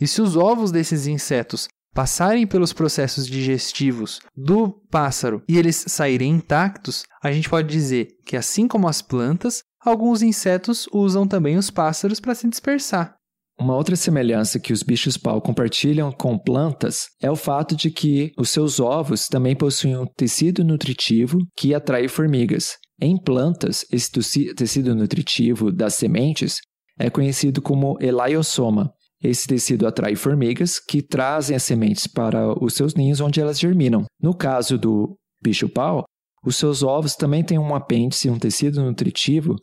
E 0.00 0.06
se 0.06 0.22
os 0.22 0.36
ovos 0.36 0.70
desses 0.70 1.06
insetos 1.06 1.68
passarem 1.92 2.46
pelos 2.46 2.72
processos 2.72 3.26
digestivos 3.26 4.20
do 4.36 4.70
pássaro 4.88 5.42
e 5.48 5.58
eles 5.58 5.84
saírem 5.88 6.30
intactos, 6.30 7.02
a 7.20 7.32
gente 7.32 7.48
pode 7.48 7.66
dizer 7.66 8.10
que, 8.24 8.36
assim 8.36 8.68
como 8.68 8.86
as 8.86 9.02
plantas, 9.02 9.64
alguns 9.84 10.22
insetos 10.22 10.88
usam 10.92 11.26
também 11.26 11.56
os 11.56 11.70
pássaros 11.70 12.20
para 12.20 12.34
se 12.34 12.48
dispersar. 12.48 13.18
Uma 13.60 13.74
outra 13.74 13.96
semelhança 13.96 14.60
que 14.60 14.72
os 14.72 14.84
bichos-pau 14.84 15.42
compartilham 15.42 16.12
com 16.12 16.38
plantas 16.38 17.06
é 17.20 17.28
o 17.28 17.34
fato 17.34 17.74
de 17.74 17.90
que 17.90 18.30
os 18.38 18.50
seus 18.50 18.78
ovos 18.78 19.26
também 19.26 19.56
possuem 19.56 19.96
um 19.96 20.06
tecido 20.06 20.62
nutritivo 20.62 21.38
que 21.56 21.74
atrai 21.74 22.06
formigas. 22.06 22.76
Em 23.00 23.20
plantas, 23.20 23.84
esse 23.90 24.12
tecido 24.54 24.94
nutritivo 24.94 25.72
das 25.72 25.94
sementes 25.94 26.58
é 26.98 27.10
conhecido 27.10 27.60
como 27.60 27.96
elaiosoma. 28.00 28.92
Esse 29.20 29.48
tecido 29.48 29.88
atrai 29.88 30.14
formigas 30.14 30.78
que 30.78 31.02
trazem 31.02 31.56
as 31.56 31.64
sementes 31.64 32.06
para 32.06 32.52
os 32.62 32.74
seus 32.74 32.94
ninhos 32.94 33.20
onde 33.20 33.40
elas 33.40 33.58
germinam. 33.58 34.04
No 34.22 34.36
caso 34.36 34.78
do 34.78 35.16
bicho-pau, 35.42 36.04
os 36.44 36.56
seus 36.56 36.82
ovos 36.82 37.14
também 37.14 37.44
têm 37.44 37.58
um 37.58 37.74
apêndice, 37.74 38.30
um 38.30 38.38
tecido 38.38 38.82
nutritivo 38.82 39.56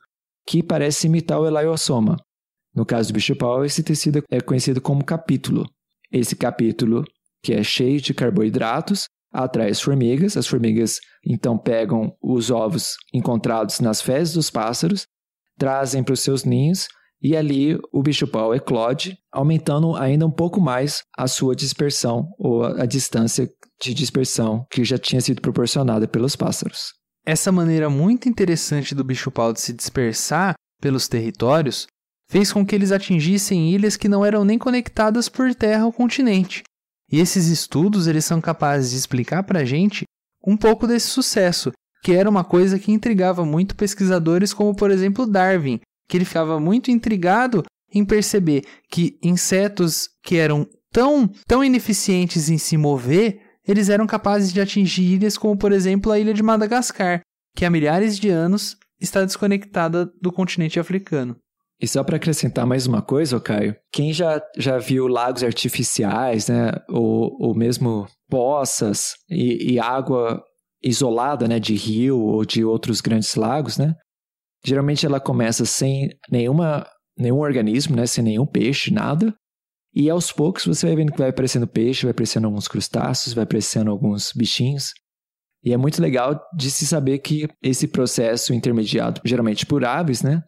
que 0.48 0.62
parece 0.62 1.08
imitar 1.08 1.40
o 1.40 1.48
elaiosoma. 1.48 2.18
No 2.74 2.86
caso 2.86 3.10
do 3.10 3.16
bicho-pau, 3.16 3.64
esse 3.64 3.82
tecido 3.82 4.24
é 4.30 4.42
conhecido 4.42 4.82
como 4.82 5.04
capítulo. 5.04 5.66
Esse 6.12 6.36
capítulo, 6.36 7.04
que 7.42 7.54
é 7.54 7.64
cheio 7.64 8.02
de 8.02 8.14
carboidratos, 8.14 9.08
atrai 9.32 9.70
as 9.70 9.82
formigas. 9.82 10.38
As 10.38 10.46
formigas 10.46 11.00
então 11.26 11.58
pegam 11.58 12.16
os 12.22 12.52
ovos 12.52 12.96
encontrados 13.14 13.80
nas 13.80 14.02
fezes 14.02 14.34
dos 14.34 14.50
pássaros, 14.50 15.08
trazem 15.58 16.04
para 16.04 16.14
os 16.14 16.20
seus 16.20 16.44
ninhos 16.44 16.88
e 17.22 17.36
ali 17.36 17.78
o 17.92 18.04
bicho-pau 18.04 18.54
eclode, 18.54 19.18
aumentando 19.32 19.96
ainda 19.96 20.26
um 20.26 20.32
pouco 20.32 20.62
mais 20.62 21.02
a 21.18 21.28
sua 21.28 21.56
dispersão 21.56 22.28
ou 22.38 22.64
a 22.64 22.86
distância 22.86 23.50
de 23.82 23.94
dispersão 23.94 24.66
que 24.70 24.84
já 24.84 24.98
tinha 24.98 25.22
sido 25.22 25.42
proporcionada 25.42 26.08
pelos 26.08 26.36
pássaros. 26.36 26.94
Essa 27.26 27.52
maneira 27.52 27.90
muito 27.90 28.30
interessante 28.30 28.94
do 28.94 29.04
bicho-pau 29.04 29.52
de 29.52 29.60
se 29.60 29.74
dispersar 29.74 30.54
pelos 30.82 31.08
territórios 31.08 31.88
fez 32.30 32.52
com 32.52 32.66
que 32.66 32.76
eles 32.76 32.92
atingissem 32.92 33.74
ilhas 33.74 33.98
que 33.98 34.10
não 34.10 34.26
eram 34.26 34.44
nem 34.46 34.58
conectadas 34.58 35.30
por 35.30 35.54
terra 35.54 35.84
ao 35.84 35.94
continente, 35.94 36.64
e 37.12 37.20
esses 37.20 37.48
estudos 37.48 38.08
eles 38.08 38.26
são 38.26 38.42
capazes 38.42 38.92
de 38.92 38.98
explicar 38.98 39.44
para 39.44 39.60
a 39.60 39.66
gente 39.66 40.04
um 40.46 40.58
pouco 40.58 40.88
desse 40.88 41.08
sucesso, 41.08 41.72
que 42.04 42.14
era 42.14 42.30
uma 42.30 42.44
coisa 42.44 42.80
que 42.80 42.92
intrigava 42.92 43.46
muito 43.46 43.76
pesquisadores 43.76 44.54
como, 44.54 44.76
por 44.76 44.92
exemplo, 44.92 45.26
Darwin, 45.26 45.80
que 46.08 46.18
ele 46.18 46.26
ficava 46.26 46.60
muito 46.60 46.92
intrigado 46.92 47.64
em 47.92 48.04
perceber 48.04 48.64
que 48.90 49.18
insetos 49.24 50.10
que 50.24 50.38
eram 50.38 50.68
tão, 50.92 51.28
tão 51.48 51.64
ineficientes 51.64 52.50
em 52.50 52.58
se 52.58 52.78
mover, 52.78 53.42
eles 53.68 53.90
eram 53.90 54.06
capazes 54.06 54.54
de 54.54 54.62
atingir 54.62 55.14
ilhas 55.14 55.38
como, 55.38 55.58
por 55.58 55.72
exemplo, 55.72 56.12
a 56.12 56.20
ilha 56.20 56.34
de 56.34 56.44
Madagascar, 56.44 57.22
que 57.56 57.66
há 57.66 57.70
milhares 57.70 58.20
de 58.20 58.30
anos 58.30 58.78
está 59.00 59.24
desconectada 59.24 60.06
do 60.22 60.32
continente 60.32 60.80
africano. 60.80 61.36
E 61.82 61.88
só 61.88 62.04
para 62.04 62.16
acrescentar 62.16 62.66
mais 62.66 62.88
uma 62.88 63.02
coisa, 63.02 63.40
Caio, 63.40 63.76
quem 63.92 64.14
já, 64.14 64.42
já 64.58 64.78
viu 64.78 65.08
lagos 65.08 65.44
artificiais, 65.44 66.48
né, 66.48 66.72
ou, 66.90 67.36
ou 67.40 67.56
mesmo 67.56 68.08
poças 68.30 69.14
e, 69.30 69.74
e 69.74 69.80
água 69.80 70.42
isolada, 70.82 71.48
né, 71.48 71.60
de 71.60 71.76
rio 71.76 72.20
ou 72.20 72.46
de 72.46 72.64
outros 72.64 73.02
grandes 73.02 73.36
lagos, 73.36 73.78
né, 73.78 73.94
geralmente 74.66 75.06
ela 75.06 75.20
começa 75.20 75.66
sem 75.66 76.10
nenhuma, 76.32 76.88
nenhum 77.18 77.40
organismo, 77.40 77.96
né, 77.96 78.06
sem 78.06 78.24
nenhum 78.24 78.46
peixe, 78.46 78.94
nada, 78.94 79.36
e 79.96 80.10
aos 80.10 80.32
poucos 80.32 80.66
você 80.66 80.88
vai 80.88 80.96
vendo 80.98 81.14
que 81.14 81.18
vai 81.18 81.30
aparecendo 81.30 81.66
peixe, 81.66 82.04
vai 82.04 82.12
aparecendo 82.12 82.46
alguns 82.46 82.68
crustáceos, 82.68 83.34
vai 83.34 83.46
aparecendo 83.46 83.90
alguns 83.90 84.34
bichinhos. 84.34 84.94
E 85.64 85.74
é 85.74 85.78
muito 85.78 86.02
legal 86.02 86.40
de 86.56 86.70
se 86.70 86.86
saber 86.86 87.20
que 87.20 87.48
esse 87.64 87.88
processo 87.88 88.54
intermediado, 88.54 89.22
geralmente 89.24 89.66
por 89.66 89.86
aves, 89.86 90.22
né, 90.22 90.44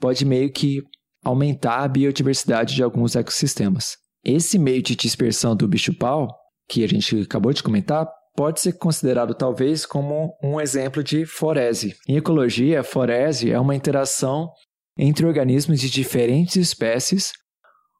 pode 0.00 0.24
meio 0.24 0.52
que 0.52 0.82
aumentar 1.24 1.84
a 1.84 1.88
biodiversidade 1.88 2.74
de 2.74 2.82
alguns 2.82 3.14
ecossistemas. 3.14 3.96
Esse 4.24 4.58
meio 4.58 4.82
de 4.82 4.96
dispersão 4.96 5.54
do 5.54 5.68
bicho-pau, 5.68 6.28
que 6.68 6.82
a 6.82 6.88
gente 6.88 7.22
acabou 7.22 7.52
de 7.52 7.62
comentar, 7.62 8.06
pode 8.36 8.60
ser 8.60 8.72
considerado 8.72 9.34
talvez 9.34 9.86
como 9.86 10.34
um 10.42 10.60
exemplo 10.60 11.02
de 11.02 11.24
forese. 11.24 11.94
Em 12.08 12.16
ecologia, 12.16 12.82
forese 12.82 13.50
é 13.50 13.58
uma 13.58 13.74
interação 13.74 14.50
entre 14.98 15.26
organismos 15.26 15.80
de 15.80 15.88
diferentes 15.88 16.56
espécies, 16.56 17.32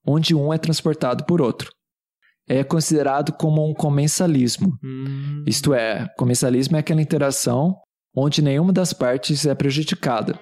onde 0.07 0.35
um 0.35 0.53
é 0.53 0.59
transportado 0.59 1.25
por 1.25 1.41
outro. 1.41 1.73
É 2.49 2.65
considerado 2.65 3.33
como 3.33 3.69
um 3.69 3.73
comensalismo. 3.73 4.77
Hum. 4.83 5.45
Isto 5.47 5.73
é, 5.73 6.09
comensalismo 6.17 6.77
é 6.77 6.81
aquela 6.81 7.01
interação 7.01 7.77
onde 8.15 8.43
nenhuma 8.43 8.73
das 8.73 8.93
partes 8.93 9.47
é 9.47 9.55
prejudicada. 9.55 10.39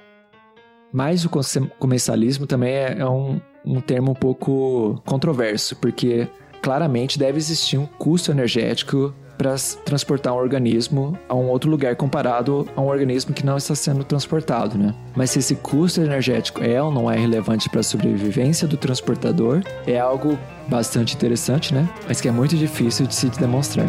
Mas 0.93 1.25
o 1.25 1.31
comensalismo 1.79 2.47
também 2.47 2.73
é, 2.73 2.99
é 3.00 3.07
um, 3.07 3.41
um 3.65 3.81
termo 3.81 4.12
um 4.12 4.15
pouco 4.15 5.03
controverso, 5.05 5.77
porque 5.77 6.27
claramente 6.62 7.19
deve 7.19 7.37
existir 7.37 7.77
um 7.77 7.87
custo 7.87 8.31
energético 8.31 9.15
para 9.38 9.54
transportar 9.85 10.35
um 10.35 10.37
organismo 10.37 11.16
a 11.28 11.35
um 11.35 11.49
outro 11.49 11.71
lugar 11.71 11.95
comparado 11.95 12.68
a 12.75 12.80
um 12.80 12.88
organismo 12.88 13.33
que 13.33 13.47
não 13.47 13.57
está 13.57 13.75
sendo 13.75 14.02
transportado, 14.02 14.76
né? 14.76 14.92
Mas 15.16 15.30
se 15.30 15.38
esse 15.38 15.54
custo 15.54 16.00
energético 16.00 16.62
é 16.62 16.83
ou 16.83 16.90
não 16.90 17.11
é 17.11 17.16
relevante 17.16 17.71
para 17.71 17.80
a 17.80 17.85
sobrevivência 17.85 18.66
do 18.66 18.76
transportador, 18.76 19.62
é 19.87 19.99
algo 19.99 20.37
bastante 20.66 21.14
interessante, 21.14 21.73
né? 21.73 21.88
Mas 22.07 22.21
que 22.21 22.28
é 22.28 22.33
muito 22.33 22.57
difícil 22.57 23.07
de 23.07 23.14
se 23.14 23.28
demonstrar. 23.30 23.87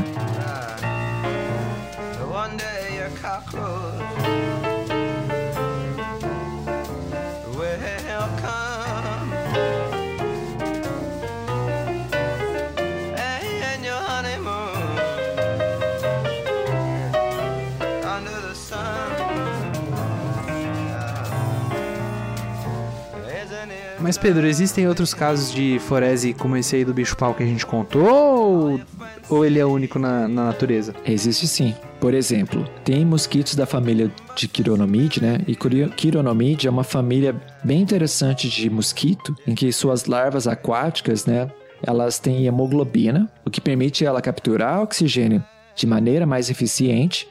Mas 24.09 24.17
Pedro, 24.17 24.47
existem 24.47 24.87
outros 24.87 25.13
casos 25.13 25.53
de 25.53 25.77
forese 25.77 26.33
como 26.33 26.57
esse 26.57 26.75
aí 26.75 26.83
do 26.83 26.91
bicho-pau 26.91 27.35
que 27.35 27.43
a 27.43 27.45
gente 27.45 27.63
contou? 27.63 28.01
Ou, 28.01 28.81
ou 29.29 29.45
ele 29.45 29.59
é 29.59 29.65
único 29.67 29.99
na, 29.99 30.27
na 30.27 30.45
natureza? 30.45 30.95
Existe 31.05 31.47
sim. 31.47 31.75
Por 31.99 32.15
exemplo, 32.15 32.67
tem 32.83 33.05
mosquitos 33.05 33.53
da 33.53 33.67
família 33.67 34.11
de 34.35 34.49
Chironomide, 34.51 35.21
né? 35.21 35.41
E 35.47 35.53
Chiro- 35.53 35.93
Chironomide 35.95 36.65
é 36.67 36.71
uma 36.71 36.83
família 36.83 37.35
bem 37.63 37.81
interessante 37.81 38.49
de 38.49 38.67
mosquito, 38.67 39.35
em 39.45 39.53
que 39.53 39.71
suas 39.71 40.05
larvas 40.05 40.47
aquáticas, 40.47 41.27
né? 41.27 41.47
Elas 41.83 42.17
têm 42.17 42.47
hemoglobina, 42.47 43.31
o 43.45 43.51
que 43.51 43.61
permite 43.61 44.03
ela 44.03 44.23
capturar 44.23 44.81
oxigênio 44.81 45.43
de 45.75 45.85
maneira 45.85 46.25
mais 46.25 46.49
eficiente 46.49 47.27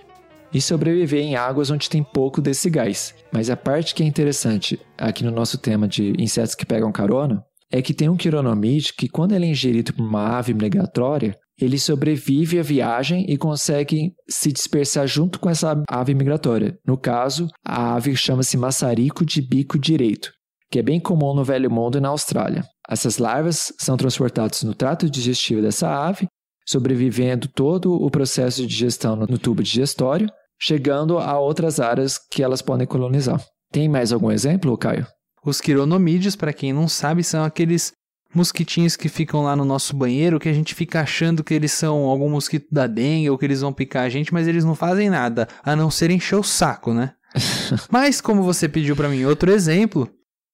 e 0.53 0.61
sobreviver 0.61 1.21
em 1.21 1.37
águas 1.37 1.71
onde 1.71 1.91
tem 1.91 2.03
pouco 2.03 2.41
desse 2.41 2.71
gás. 2.71 3.15
Mas 3.33 3.51
a 3.51 3.57
parte 3.57 3.95
que 3.95 4.03
é 4.03 4.07
interessante 4.07 4.81
aqui 4.97 5.25
no 5.25 5.31
nosso 5.31 5.59
tema 5.59 5.87
de 5.87 6.15
insetos 6.19 6.55
que 6.55 6.67
pegam 6.67 6.93
carona 6.93 7.45
é 7.71 7.83
que 7.83 7.93
tem 7.93 8.09
um 8.09 8.17
quironomide 8.17 8.95
que, 8.95 9.09
quando 9.09 9.33
ele 9.33 9.47
é 9.47 9.51
ingerido 9.51 9.93
por 9.93 10.03
uma 10.03 10.39
ave 10.39 10.55
migratória, 10.55 11.37
ele 11.61 11.79
sobrevive 11.79 12.59
à 12.59 12.63
viagem 12.63 13.27
e 13.29 13.37
consegue 13.37 14.13
se 14.29 14.53
dispersar 14.53 15.07
junto 15.07 15.41
com 15.41 15.51
essa 15.51 15.83
ave 15.89 16.15
migratória. 16.15 16.79
No 16.87 16.97
caso, 16.97 17.49
a 17.65 17.95
ave 17.95 18.17
chama-se 18.17 18.57
maçarico 18.57 19.27
de 19.27 19.43
bico 19.43 19.79
direito, 19.79 20.33
que 20.71 20.79
é 20.79 20.83
bem 20.83 21.01
comum 21.01 21.35
no 21.35 21.45
Velho 21.45 21.71
Mundo 21.71 21.99
e 21.99 22.01
na 22.01 22.09
Austrália. 22.09 22.65
Essas 22.89 23.19
larvas 23.19 23.73
são 23.79 23.97
transportadas 23.97 24.63
no 24.63 24.75
trato 24.75 25.11
digestivo 25.11 25.61
dessa 25.61 25.89
ave, 25.89 26.27
sobrevivendo 26.69 27.49
todo 27.49 27.95
o 27.95 28.11
processo 28.11 28.61
de 28.61 28.67
digestão 28.67 29.17
no 29.17 29.27
no 29.27 29.39
tubo 29.39 29.63
digestório, 29.63 30.29
chegando 30.61 31.19
a 31.19 31.39
outras 31.39 31.81
áreas 31.81 32.19
que 32.19 32.43
elas 32.43 32.61
podem 32.61 32.87
colonizar. 32.87 33.43
Tem 33.73 33.89
mais 33.89 34.13
algum 34.13 34.31
exemplo, 34.31 34.77
Caio? 34.77 35.07
Os 35.43 35.63
quironomídeos, 35.63 36.37
para 36.37 36.53
quem 36.53 36.75
não 36.75 36.87
sabe, 36.87 37.25
são 37.25 37.43
aqueles 37.43 37.93
mosquitinhos 38.35 38.97
que 38.97 39.09
ficam 39.09 39.43
lá 39.45 39.57
no 39.57 39.65
nosso 39.65 39.97
banheiro 39.97 40.39
que 40.39 40.49
a 40.49 40.53
gente 40.53 40.75
fica 40.75 41.01
achando 41.01 41.43
que 41.43 41.55
eles 41.55 41.73
são 41.73 42.01
algum 42.05 42.29
mosquito 42.29 42.67
da 42.71 42.87
dengue 42.87 43.31
ou 43.31 43.39
que 43.39 43.47
eles 43.47 43.63
vão 43.63 43.73
picar 43.73 44.05
a 44.05 44.09
gente, 44.11 44.35
mas 44.35 44.47
eles 44.47 44.63
não 44.63 44.75
fazem 44.75 45.09
nada, 45.09 45.49
a 45.63 45.75
não 45.75 45.91
ser 45.91 46.11
encher 46.11 46.37
o 46.37 46.43
saco, 46.43 46.93
né? 46.93 47.15
mas 47.91 48.21
como 48.21 48.43
você 48.43 48.69
pediu 48.69 48.95
para 48.95 49.09
mim 49.09 49.25
outro 49.25 49.51
exemplo, 49.51 50.07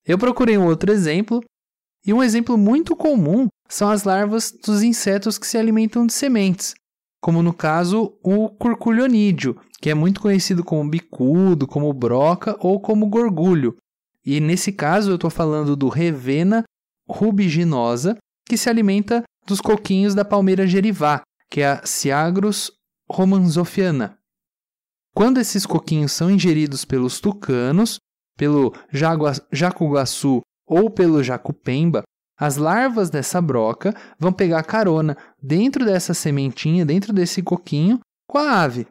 eu 0.07 0.16
procurei 0.16 0.57
um 0.57 0.66
outro 0.66 0.92
exemplo 0.92 1.42
e 2.07 2.12
um 2.12 2.23
exemplo 2.23 2.59
muito 2.59 2.95
comum 2.95 3.49
são 3.69 3.88
as 3.88 4.05
larvas 4.05 4.53
dos 4.53 4.83
insetos 4.83 5.38
que 5.38 5.47
se 5.47 5.57
alimentam 5.57 6.07
de 6.07 6.12
sementes, 6.12 6.75
como 7.21 7.43
no 7.43 7.55
caso 7.55 8.19
o 8.23 8.51
curculionídeo, 8.51 9.59
que 9.81 9.88
é 9.88 9.95
muito 9.95 10.21
conhecido 10.21 10.62
como 10.62 10.88
bicudo, 10.88 11.67
como 11.67 11.93
broca 11.93 12.57
ou 12.61 12.79
como 12.81 13.07
gorgulho. 13.07 13.77
E 14.25 14.40
nesse 14.40 14.73
caso 14.73 15.11
eu 15.11 15.14
estou 15.14 15.31
falando 15.31 15.75
do 15.75 15.88
Revena 15.88 16.64
rubiginosa, 17.09 18.17
que 18.47 18.57
se 18.57 18.69
alimenta 18.69 19.23
dos 19.47 19.61
coquinhos 19.61 20.14
da 20.14 20.25
palmeira 20.25 20.67
gerivá, 20.67 21.23
que 21.51 21.61
é 21.61 21.67
a 21.69 21.87
Ciagrus 21.87 22.71
romanzofiana. 23.11 24.19
Quando 25.14 25.38
esses 25.38 25.64
coquinhos 25.64 26.12
são 26.12 26.31
ingeridos 26.31 26.85
pelos 26.85 27.21
tucanos, 27.21 27.99
pelo 28.37 28.75
jacuguaçu 29.53 30.40
ou 30.66 30.90
pelo 30.90 31.22
jacupemba, 31.22 32.03
as 32.38 32.57
larvas 32.57 33.11
dessa 33.11 33.40
broca 33.40 33.94
vão 34.18 34.33
pegar 34.33 34.62
carona 34.64 35.16
dentro 35.40 35.85
dessa 35.85 36.12
sementinha, 36.12 36.85
dentro 36.85 37.12
desse 37.12 37.42
coquinho, 37.42 38.00
com 38.29 38.38
a 38.38 38.62
ave. 38.62 38.87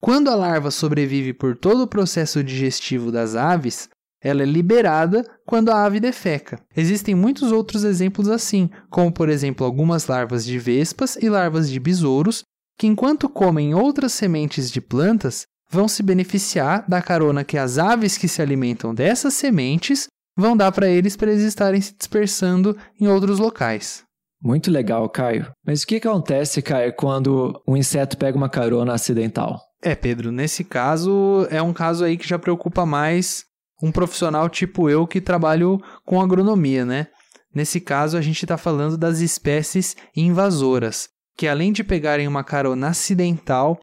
Quando 0.00 0.28
a 0.28 0.34
larva 0.34 0.70
sobrevive 0.70 1.32
por 1.32 1.56
todo 1.56 1.82
o 1.82 1.88
processo 1.88 2.42
digestivo 2.42 3.10
das 3.10 3.34
aves, 3.34 3.88
ela 4.22 4.42
é 4.42 4.46
liberada 4.46 5.24
quando 5.46 5.70
a 5.70 5.84
ave 5.84 5.98
defeca. 5.98 6.60
Existem 6.76 7.14
muitos 7.14 7.52
outros 7.52 7.84
exemplos 7.84 8.28
assim, 8.28 8.70
como 8.88 9.12
por 9.12 9.28
exemplo 9.28 9.66
algumas 9.66 10.06
larvas 10.06 10.44
de 10.44 10.58
vespas 10.58 11.16
e 11.16 11.28
larvas 11.28 11.70
de 11.70 11.80
besouros, 11.80 12.44
que 12.78 12.86
enquanto 12.86 13.28
comem 13.28 13.74
outras 13.74 14.12
sementes 14.12 14.70
de 14.70 14.80
plantas, 14.80 15.44
vão 15.70 15.86
se 15.86 16.02
beneficiar 16.02 16.84
da 16.88 17.00
carona 17.00 17.44
que 17.44 17.56
as 17.56 17.78
aves 17.78 18.16
que 18.18 18.28
se 18.28 18.42
alimentam 18.42 18.94
dessas 18.94 19.34
sementes 19.34 20.06
vão 20.40 20.56
dar 20.56 20.72
para 20.72 20.88
eles 20.88 21.16
para 21.16 21.30
eles 21.30 21.44
estarem 21.44 21.80
se 21.80 21.94
dispersando 21.96 22.76
em 23.00 23.06
outros 23.06 23.38
locais. 23.38 24.04
Muito 24.42 24.70
legal, 24.70 25.08
Caio. 25.08 25.52
Mas 25.66 25.82
o 25.82 25.86
que 25.86 25.96
acontece, 25.96 26.62
Caio, 26.62 26.94
quando 26.94 27.62
um 27.68 27.76
inseto 27.76 28.16
pega 28.16 28.36
uma 28.36 28.48
carona 28.48 28.94
acidental? 28.94 29.60
É, 29.82 29.94
Pedro, 29.94 30.32
nesse 30.32 30.64
caso 30.64 31.46
é 31.50 31.60
um 31.60 31.72
caso 31.72 32.04
aí 32.04 32.16
que 32.16 32.26
já 32.26 32.38
preocupa 32.38 32.86
mais 32.86 33.44
um 33.82 33.92
profissional 33.92 34.48
tipo 34.48 34.90
eu 34.90 35.06
que 35.06 35.20
trabalho 35.20 35.78
com 36.04 36.20
agronomia, 36.20 36.84
né? 36.84 37.06
Nesse 37.54 37.80
caso, 37.80 38.16
a 38.16 38.20
gente 38.20 38.44
está 38.44 38.56
falando 38.56 38.96
das 38.96 39.18
espécies 39.20 39.96
invasoras, 40.16 41.08
que 41.36 41.48
além 41.48 41.72
de 41.72 41.82
pegarem 41.82 42.28
uma 42.28 42.44
carona 42.44 42.88
acidental, 42.88 43.78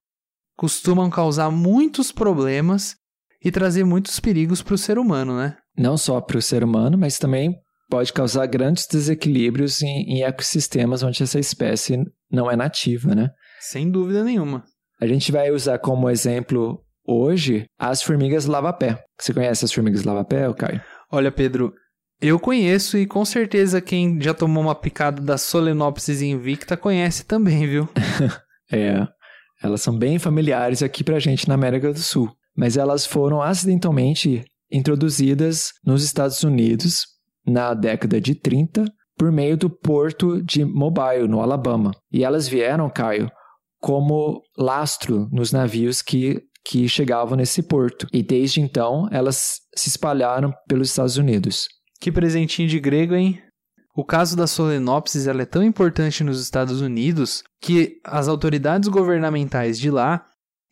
costumam 0.58 1.10
causar 1.10 1.52
muitos 1.52 2.12
problemas 2.12 2.96
e 3.44 3.52
trazer 3.52 3.84
muitos 3.84 4.20
perigos 4.20 4.62
para 4.62 4.76
o 4.76 4.78
ser 4.78 4.98
humano, 4.98 5.38
né? 5.38 5.58
Não 5.78 5.98
só 5.98 6.20
para 6.20 6.38
o 6.38 6.42
ser 6.42 6.64
humano, 6.64 6.98
mas 6.98 7.20
também 7.20 7.56
pode 7.90 8.12
causar 8.12 8.46
grandes 8.48 8.88
desequilíbrios 8.88 9.82
em, 9.82 10.04
em 10.04 10.24
ecossistemas 10.24 11.04
onde 11.04 11.22
essa 11.24 11.40
espécie 11.40 12.04
não 12.32 12.50
é 12.50 12.56
nativa, 12.56 13.16
né? 13.16 13.30
Sem 13.60 13.90
dúvida 13.90 14.24
nenhuma. 14.24 14.64
A 15.00 15.06
gente 15.06 15.32
vai 15.32 15.52
usar 15.52 15.78
como 15.80 16.10
exemplo 16.10 16.82
hoje 17.06 17.66
as 17.80 18.02
formigas 18.02 18.46
lava-pé. 18.46 19.04
Você 19.18 19.34
conhece 19.34 19.64
as 19.64 19.72
formigas 19.72 20.04
lava-pé, 20.04 20.52
Caio? 20.54 20.82
Olha, 21.12 21.32
Pedro, 21.32 21.74
eu 22.20 22.40
conheço 22.40 22.98
e 22.98 23.06
com 23.06 23.24
certeza 23.24 23.80
quem 23.80 24.20
já 24.20 24.34
tomou 24.34 24.64
uma 24.64 24.76
picada 24.76 25.22
da 25.22 25.38
Solenopsis 25.38 26.22
invicta 26.22 26.76
conhece 26.76 27.24
também, 27.26 27.66
viu? 27.68 27.88
É, 28.70 29.08
elas 29.64 29.82
são 29.82 29.98
bem 29.98 30.20
familiares 30.20 30.84
aqui 30.84 31.02
pra 31.02 31.20
gente 31.20 31.48
na 31.48 31.54
América 31.54 31.94
do 31.94 32.00
Sul. 32.00 32.30
Mas 32.54 32.76
elas 32.76 33.06
foram 33.06 33.42
acidentalmente 33.42 34.44
introduzidas 34.72 35.72
nos 35.86 36.04
Estados 36.04 36.44
Unidos 36.44 37.06
na 37.46 37.74
década 37.74 38.20
de 38.20 38.36
30 38.36 38.86
por 39.18 39.32
meio 39.32 39.58
do 39.58 39.70
porto 39.70 40.42
de 40.44 40.64
Mobile, 40.64 41.28
no 41.28 41.42
Alabama. 41.42 41.92
E 42.12 42.24
elas 42.24 42.48
vieram, 42.48 42.90
Caio, 42.90 43.32
como 43.80 44.42
lastro 44.58 45.28
nos 45.32 45.52
navios 45.52 46.02
que, 46.02 46.42
que 46.64 46.88
chegavam 46.88 47.36
nesse 47.36 47.64
porto. 47.64 48.08
E 48.14 48.22
desde 48.22 48.62
então 48.62 49.08
elas 49.12 49.60
se 49.76 49.90
espalharam 49.90 50.54
pelos 50.68 50.90
Estados 50.90 51.18
Unidos. 51.18 51.68
Que 52.00 52.12
presentinho 52.12 52.68
de 52.68 52.80
grego, 52.80 53.16
hein? 53.16 53.42
O 53.96 54.06
caso 54.06 54.38
da 54.38 54.46
Solenopsis 54.46 55.26
é 55.26 55.46
tão 55.46 55.64
importante 55.64 56.24
nos 56.24 56.40
Estados 56.40 56.82
Unidos 56.82 57.44
que 57.60 58.00
as 58.04 58.28
autoridades 58.28 58.88
governamentais 58.90 59.80
de 59.80 59.90
lá 59.90 60.24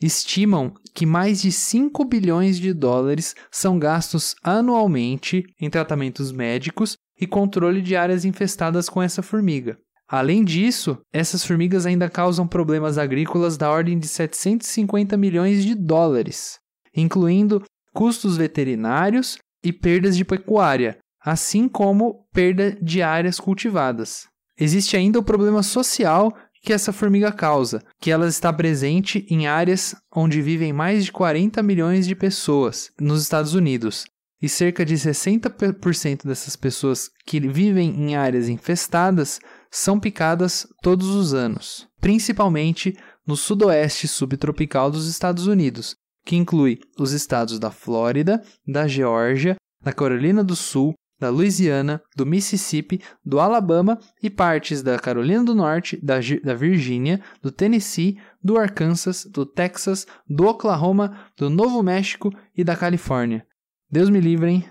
estimam 0.02 0.74
que 0.94 1.06
mais 1.06 1.42
de 1.42 1.52
5 1.52 2.04
bilhões 2.06 2.58
de 2.58 2.74
dólares 2.74 3.36
são 3.52 3.80
gastos 3.80 4.36
anualmente 4.44 5.44
em 5.60 5.70
tratamentos 5.70 6.32
médicos 6.32 6.98
e 7.20 7.26
controle 7.26 7.82
de 7.82 7.96
áreas 7.96 8.26
infestadas 8.26 8.90
com 8.90 9.02
essa 9.02 9.22
formiga. 9.22 9.78
Além 10.08 10.44
disso, 10.44 11.00
essas 11.12 11.44
formigas 11.44 11.86
ainda 11.86 12.10
causam 12.10 12.48
problemas 12.48 12.98
agrícolas 12.98 13.58
da 13.58 13.72
ordem 13.72 13.98
de 13.98 14.08
750 14.08 15.18
milhões 15.18 15.64
de 15.64 15.74
dólares, 15.74 16.60
incluindo 16.96 17.64
custos 17.94 18.38
veterinários 18.38 19.38
e 19.64 19.74
perdas 19.74 20.16
de 20.16 20.24
pecuária, 20.24 20.98
assim 21.20 21.68
como 21.68 22.28
perda 22.32 22.78
de 22.82 23.02
áreas 23.02 23.40
cultivadas. 23.40 24.28
Existe 24.58 24.96
ainda 24.96 25.20
o 25.20 25.24
problema 25.24 25.64
social 25.64 26.32
que 26.66 26.74
essa 26.74 26.92
formiga 26.92 27.32
causa, 27.32 27.84
que 28.02 28.10
ela 28.10 28.28
está 28.28 28.52
presente 28.52 29.26
em 29.30 29.46
áreas 29.46 29.96
onde 30.14 30.42
vivem 30.42 30.74
mais 30.74 31.06
de 31.06 31.12
40 31.12 31.62
milhões 31.62 32.08
de 32.08 32.16
pessoas 32.16 32.90
nos 33.00 33.22
Estados 33.22 33.54
Unidos. 33.54 34.06
E 34.42 34.50
cerca 34.50 34.84
de 34.84 34.96
60% 34.96 36.26
dessas 36.26 36.56
pessoas 36.56 37.10
que 37.26 37.40
vivem 37.40 37.90
em 37.90 38.16
áreas 38.16 38.50
infestadas 38.50 39.40
são 39.72 40.00
picadas 40.00 40.68
todos 40.82 41.08
os 41.08 41.34
anos, 41.34 41.88
principalmente 42.02 42.98
no 43.26 43.38
sudoeste 43.38 44.08
subtropical 44.08 44.92
dos 44.92 45.08
Estados 45.08 45.48
Unidos, 45.48 45.96
que 46.26 46.36
inclui 46.36 46.80
os 47.00 47.12
estados 47.12 47.60
da 47.60 47.72
Flórida, 47.72 48.44
da 48.68 48.88
Geórgia, 48.88 49.56
da 49.82 49.94
Carolina 49.94 50.44
do 50.44 50.56
Sul, 50.56 50.94
da 51.20 51.30
Louisiana, 51.30 52.02
do 52.16 52.26
Mississippi, 52.26 53.02
do 53.24 53.40
Alabama 53.40 54.00
e 54.22 54.30
partes 54.30 54.82
da 54.82 55.00
Carolina 55.00 55.44
do 55.44 55.56
Norte, 55.56 55.98
da, 56.04 56.16
da 56.44 56.54
Virgínia, 56.54 57.22
do 57.42 57.52
Tennessee, 57.52 58.20
do 58.44 58.58
Arkansas, 58.58 59.26
do 59.26 59.46
Texas, 59.46 60.06
do 60.28 60.46
Oklahoma, 60.46 61.28
do 61.38 61.50
Novo 61.50 61.82
México 61.82 62.32
e 62.56 62.64
da 62.64 62.76
Califórnia. 62.76 63.46
Deus 63.90 64.10
me 64.10 64.20
livre, 64.20 64.50
hein? 64.50 64.70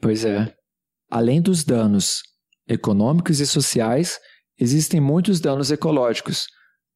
Pois 0.00 0.24
é. 0.24 0.52
Além 1.10 1.40
dos 1.40 1.62
danos 1.62 2.22
econômicos 2.68 3.38
e 3.38 3.46
sociais, 3.46 4.18
existem 4.58 5.00
muitos 5.00 5.40
danos 5.40 5.70
ecológicos, 5.70 6.46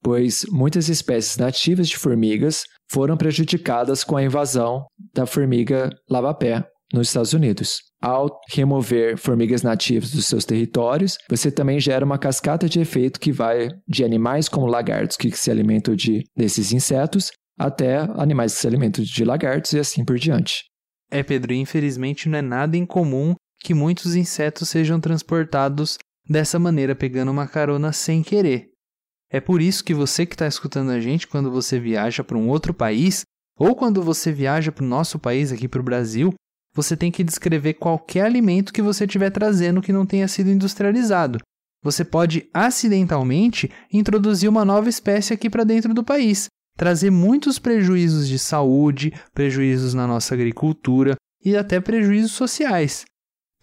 pois 0.03 0.45
muitas 0.51 0.89
espécies 0.89 1.37
nativas 1.37 1.89
de 1.89 1.97
formigas 1.97 2.65
foram 2.91 3.17
prejudicadas 3.17 4.03
com 4.03 4.17
a 4.17 4.23
invasão 4.23 4.85
da 5.15 5.27
formiga 5.27 5.91
lava-pé 6.09 6.67
nos 6.93 7.09
Estados 7.09 7.33
Unidos. 7.33 7.79
Ao 8.01 8.41
remover 8.53 9.17
formigas 9.17 9.63
nativas 9.63 10.11
dos 10.11 10.27
seus 10.27 10.45
territórios, 10.45 11.17
você 11.29 11.51
também 11.51 11.79
gera 11.79 12.05
uma 12.05 12.19
cascata 12.19 12.69
de 12.69 12.81
efeito 12.81 13.21
que 13.21 13.31
vai 13.33 13.69
de 13.87 14.05
animais 14.05 14.49
como 14.49 14.67
lagartos 14.67 15.17
que 15.17 15.31
se 15.33 15.51
alimentam 15.51 15.95
de, 15.95 16.25
desses 16.37 16.73
insetos 16.73 17.31
até 17.59 17.99
animais 18.17 18.55
que 18.55 18.61
se 18.61 18.67
alimentam 18.67 19.05
de 19.05 19.25
lagartos 19.25 19.73
e 19.75 19.79
assim 19.79 20.05
por 20.05 20.19
diante. 20.19 20.65
É, 21.11 21.23
Pedro, 21.23 21.53
infelizmente 21.53 22.29
não 22.29 22.39
é 22.39 22.43
nada 22.43 22.77
incomum 22.77 23.35
que 23.63 23.75
muitos 23.75 24.15
insetos 24.15 24.69
sejam 24.69 24.99
transportados 24.99 25.99
dessa 26.27 26.59
maneira, 26.59 26.95
pegando 26.95 27.31
uma 27.31 27.47
carona 27.47 27.93
sem 27.93 28.23
querer. 28.23 28.69
É 29.31 29.41
por 29.41 29.61
isso 29.61 29.85
que 29.85 29.93
você 29.93 30.25
que 30.25 30.35
está 30.35 30.47
escutando 30.47 30.91
a 30.91 31.01
gente, 31.01 31.27
quando 31.27 31.51
você 31.51 31.79
viaja 31.79 32.25
para 32.25 32.39
um 32.39 32.49
outro 32.49 32.73
país, 32.73 33.23
ou 33.59 33.77
quando 33.77 34.03
você 34.03 34.33
viaja 34.33 34.73
para 34.73 34.85
o 34.85 34.89
nosso 34.89 35.19
país, 35.19 35.53
aqui 35.53 35.69
para 35.69 35.81
o 35.81 35.85
Brasil, 35.85 36.33
você 36.75 36.97
tem 36.97 37.11
que 37.11 37.25
descrever 37.25 37.75
qualquer 37.75 38.23
alimento 38.23 38.73
que 38.73 38.83
você 38.83 39.05
estiver 39.05 39.31
trazendo 39.31 39.83
que 39.83 39.93
não 39.93 40.07
tenha 40.07 40.29
sido 40.29 40.51
industrializado. 40.51 41.39
Você 41.83 42.05
pode 42.05 42.49
acidentalmente 42.53 43.71
introduzir 43.93 44.49
uma 44.49 44.65
nova 44.65 44.89
espécie 44.89 45.33
aqui 45.33 45.49
para 45.49 45.65
dentro 45.65 45.95
do 45.95 46.05
país, 46.05 46.47
trazer 46.77 47.11
muitos 47.11 47.59
prejuízos 47.59 48.29
de 48.29 48.39
saúde, 48.39 49.13
prejuízos 49.33 49.95
na 49.95 50.07
nossa 50.07 50.35
agricultura 50.35 51.17
e 51.45 51.57
até 51.57 51.81
prejuízos 51.81 52.33
sociais. 52.33 53.05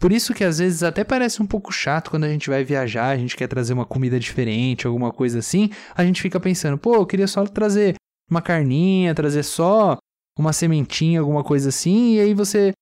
Por 0.00 0.12
isso 0.12 0.32
que 0.32 0.44
às 0.44 0.58
vezes 0.58 0.82
até 0.82 1.02
parece 1.02 1.42
um 1.42 1.46
pouco 1.46 1.72
chato 1.72 2.10
quando 2.10 2.24
a 2.24 2.28
gente 2.28 2.48
vai 2.48 2.62
viajar, 2.62 3.08
a 3.08 3.16
gente 3.16 3.36
quer 3.36 3.48
trazer 3.48 3.72
uma 3.72 3.84
comida 3.84 4.18
diferente, 4.18 4.86
alguma 4.86 5.12
coisa 5.12 5.40
assim, 5.40 5.70
a 5.94 6.04
gente 6.04 6.22
fica 6.22 6.38
pensando, 6.38 6.78
pô, 6.78 6.94
eu 6.94 7.06
queria 7.06 7.26
só 7.26 7.44
trazer 7.44 7.94
uma 8.30 8.40
carninha, 8.40 9.14
trazer 9.14 9.42
só 9.42 9.96
uma 10.38 10.52
sementinha, 10.52 11.18
alguma 11.18 11.42
coisa 11.42 11.70
assim, 11.70 12.14
e 12.14 12.20
aí 12.20 12.34
você 12.34 12.72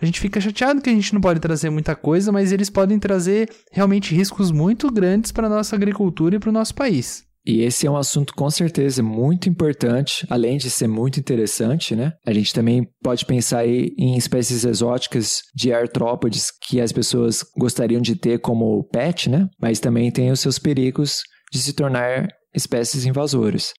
a 0.00 0.04
gente 0.04 0.20
fica 0.20 0.40
chateado 0.40 0.82
que 0.82 0.90
a 0.90 0.92
gente 0.92 1.14
não 1.14 1.20
pode 1.20 1.40
trazer 1.40 1.70
muita 1.70 1.96
coisa, 1.96 2.30
mas 2.30 2.52
eles 2.52 2.68
podem 2.68 2.98
trazer 2.98 3.50
realmente 3.72 4.14
riscos 4.14 4.50
muito 4.50 4.90
grandes 4.90 5.32
para 5.32 5.46
a 5.46 5.50
nossa 5.50 5.74
agricultura 5.74 6.36
e 6.36 6.38
para 6.38 6.50
o 6.50 6.52
nosso 6.52 6.74
país. 6.74 7.24
E 7.46 7.62
esse 7.62 7.86
é 7.86 7.90
um 7.90 7.96
assunto 7.96 8.34
com 8.34 8.50
certeza 8.50 9.04
muito 9.04 9.48
importante, 9.48 10.26
além 10.28 10.58
de 10.58 10.68
ser 10.68 10.88
muito 10.88 11.20
interessante, 11.20 11.94
né? 11.94 12.12
A 12.26 12.32
gente 12.32 12.52
também 12.52 12.88
pode 13.00 13.24
pensar 13.24 13.60
aí 13.60 13.94
em 13.96 14.16
espécies 14.16 14.64
exóticas 14.64 15.42
de 15.54 15.72
artrópodes 15.72 16.50
que 16.50 16.80
as 16.80 16.90
pessoas 16.90 17.44
gostariam 17.56 18.00
de 18.00 18.16
ter 18.16 18.40
como 18.40 18.82
pet, 18.88 19.30
né? 19.30 19.48
Mas 19.62 19.78
também 19.78 20.10
tem 20.10 20.32
os 20.32 20.40
seus 20.40 20.58
perigos 20.58 21.22
de 21.52 21.60
se 21.60 21.72
tornar 21.72 22.26
espécies 22.52 23.06
invasoras. 23.06 23.72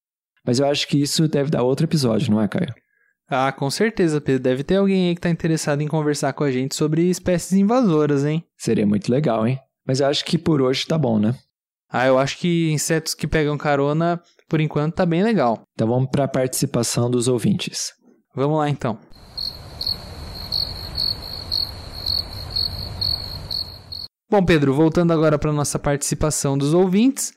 Mas 0.46 0.60
eu 0.60 0.66
acho 0.66 0.88
que 0.88 1.02
isso 1.02 1.28
deve 1.28 1.50
dar 1.50 1.64
outro 1.64 1.86
episódio, 1.86 2.32
não 2.32 2.42
é, 2.42 2.48
Caio? 2.48 2.74
Ah, 3.30 3.52
com 3.52 3.70
certeza, 3.70 4.22
Pedro. 4.22 4.42
Deve 4.42 4.64
ter 4.64 4.78
alguém 4.78 5.10
aí 5.10 5.16
que 5.16 5.20
está 5.20 5.30
interessado 5.30 5.82
em 5.82 5.88
conversar 5.88 6.32
com 6.34 6.46
a 6.46 6.52
gente 6.52 6.76
sobre 6.76 7.10
espécies 7.10 7.54
invasoras, 7.54 8.24
hein? 8.24 8.44
Seria 8.56 8.88
muito 8.88 9.12
legal, 9.12 9.46
hein? 9.46 9.60
Mas 9.86 10.00
eu 10.00 10.08
acho 10.08 10.24
que 10.24 10.38
por 10.38 10.62
hoje 10.62 10.88
tá 10.88 10.98
bom, 10.98 11.20
né? 11.20 11.36
Ah, 11.90 12.06
eu 12.06 12.18
acho 12.18 12.38
que 12.38 12.72
insetos 12.72 13.14
que 13.14 13.28
pegam 13.28 13.58
carona, 13.58 14.22
por 14.50 14.62
enquanto, 14.62 14.96
tá 14.96 15.06
bem 15.06 15.24
legal. 15.24 15.62
Então 15.74 15.88
vamos 15.88 16.10
para 16.10 16.24
a 16.24 16.28
participação 16.28 17.10
dos 17.12 17.28
ouvintes. 17.28 17.94
Vamos 18.34 18.58
lá, 18.58 18.70
então. 18.70 18.98
Bom, 24.30 24.44
Pedro, 24.44 24.74
voltando 24.74 25.14
agora 25.14 25.40
para 25.40 25.54
nossa 25.54 25.80
participação 25.80 26.58
dos 26.58 26.74
ouvintes, 26.74 27.34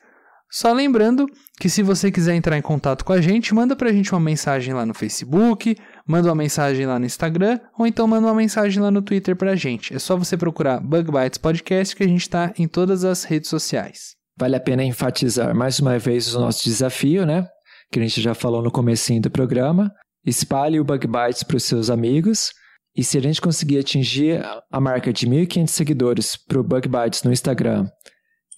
só 0.51 0.73
lembrando 0.73 1.27
que 1.57 1.69
se 1.69 1.81
você 1.81 2.11
quiser 2.11 2.35
entrar 2.35 2.57
em 2.57 2.61
contato 2.61 3.05
com 3.05 3.13
a 3.13 3.21
gente, 3.21 3.53
manda 3.53 3.73
pra 3.73 3.93
gente 3.93 4.11
uma 4.11 4.19
mensagem 4.19 4.73
lá 4.73 4.85
no 4.85 4.93
Facebook, 4.93 5.77
manda 6.05 6.27
uma 6.27 6.35
mensagem 6.35 6.85
lá 6.85 6.99
no 6.99 7.05
Instagram, 7.05 7.57
ou 7.79 7.87
então 7.87 8.05
manda 8.05 8.27
uma 8.27 8.35
mensagem 8.35 8.83
lá 8.83 8.91
no 8.91 9.01
Twitter 9.01 9.33
pra 9.33 9.55
gente. 9.55 9.95
É 9.95 9.99
só 9.99 10.17
você 10.17 10.35
procurar 10.35 10.81
Bug 10.81 11.09
Bites 11.09 11.37
Podcast 11.37 11.95
que 11.95 12.03
a 12.03 12.07
gente 12.07 12.29
tá 12.29 12.53
em 12.57 12.67
todas 12.67 13.05
as 13.05 13.23
redes 13.23 13.49
sociais. 13.49 14.15
Vale 14.37 14.57
a 14.57 14.59
pena 14.59 14.83
enfatizar 14.83 15.55
mais 15.55 15.79
uma 15.79 15.97
vez 15.97 16.35
o 16.35 16.39
nosso 16.41 16.65
desafio, 16.65 17.25
né? 17.25 17.47
Que 17.89 17.99
a 17.99 18.03
gente 18.03 18.19
já 18.21 18.33
falou 18.33 18.61
no 18.61 18.71
comecinho 18.71 19.21
do 19.21 19.31
programa. 19.31 19.89
Espalhe 20.25 20.81
o 20.81 20.83
Bug 20.83 21.07
Bites 21.07 21.43
para 21.43 21.55
os 21.55 21.63
seus 21.63 21.89
amigos. 21.89 22.51
E 22.93 23.05
se 23.05 23.17
a 23.17 23.21
gente 23.21 23.39
conseguir 23.39 23.79
atingir 23.79 24.43
a 24.69 24.81
marca 24.81 25.13
de 25.13 25.25
1.500 25.25 25.67
seguidores 25.69 26.35
para 26.35 26.59
o 26.59 26.63
Bug 26.63 26.89
Bites 26.89 27.23
no 27.23 27.31
Instagram 27.31 27.87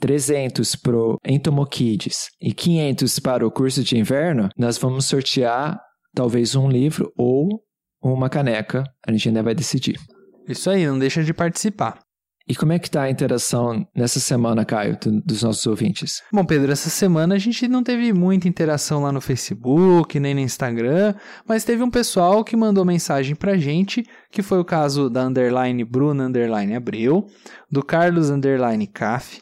300 0.03 0.75
para 0.75 0.97
o 0.97 1.17
Entomokids 1.25 2.27
e 2.41 2.53
500 2.53 3.19
para 3.19 3.47
o 3.47 3.51
curso 3.51 3.81
de 3.81 3.97
inverno, 3.97 4.49
nós 4.57 4.77
vamos 4.77 5.05
sortear 5.05 5.79
talvez 6.13 6.57
um 6.57 6.67
livro 6.69 7.09
ou 7.17 7.63
uma 8.03 8.29
caneca. 8.29 8.83
A 9.07 9.13
gente 9.13 9.29
ainda 9.29 9.41
vai 9.41 9.55
decidir. 9.55 9.97
Isso 10.45 10.69
aí, 10.69 10.85
não 10.85 10.99
deixa 10.99 11.23
de 11.23 11.33
participar. 11.33 11.99
E 12.45 12.53
como 12.53 12.73
é 12.73 12.79
que 12.79 12.91
tá 12.91 13.03
a 13.03 13.09
interação 13.09 13.87
nessa 13.95 14.19
semana, 14.19 14.65
Caio, 14.65 14.97
dos 15.25 15.41
nossos 15.41 15.65
ouvintes? 15.65 16.21
Bom, 16.33 16.43
Pedro, 16.43 16.73
essa 16.73 16.89
semana 16.89 17.35
a 17.35 17.39
gente 17.39 17.65
não 17.69 17.81
teve 17.81 18.11
muita 18.11 18.49
interação 18.49 19.03
lá 19.03 19.11
no 19.13 19.21
Facebook, 19.21 20.19
nem 20.19 20.33
no 20.33 20.41
Instagram, 20.41 21.15
mas 21.47 21.63
teve 21.63 21.81
um 21.81 21.89
pessoal 21.89 22.43
que 22.43 22.57
mandou 22.57 22.83
mensagem 22.83 23.37
pra 23.37 23.55
gente, 23.55 24.05
que 24.29 24.41
foi 24.41 24.59
o 24.59 24.65
caso 24.65 25.09
da 25.09 25.23
underline 25.23 25.85
Bruna 25.85 26.25
underline 26.25 26.75
Abreu, 26.75 27.25
do 27.71 27.81
Carlos 27.81 28.29
underline 28.29 28.85
Caf, 28.87 29.41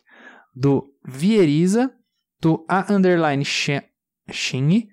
do 0.55 0.93
Vieriza, 1.05 1.91
do 2.41 2.65
A 2.67 2.91
Underline 2.93 3.43
Xing, 3.45 4.87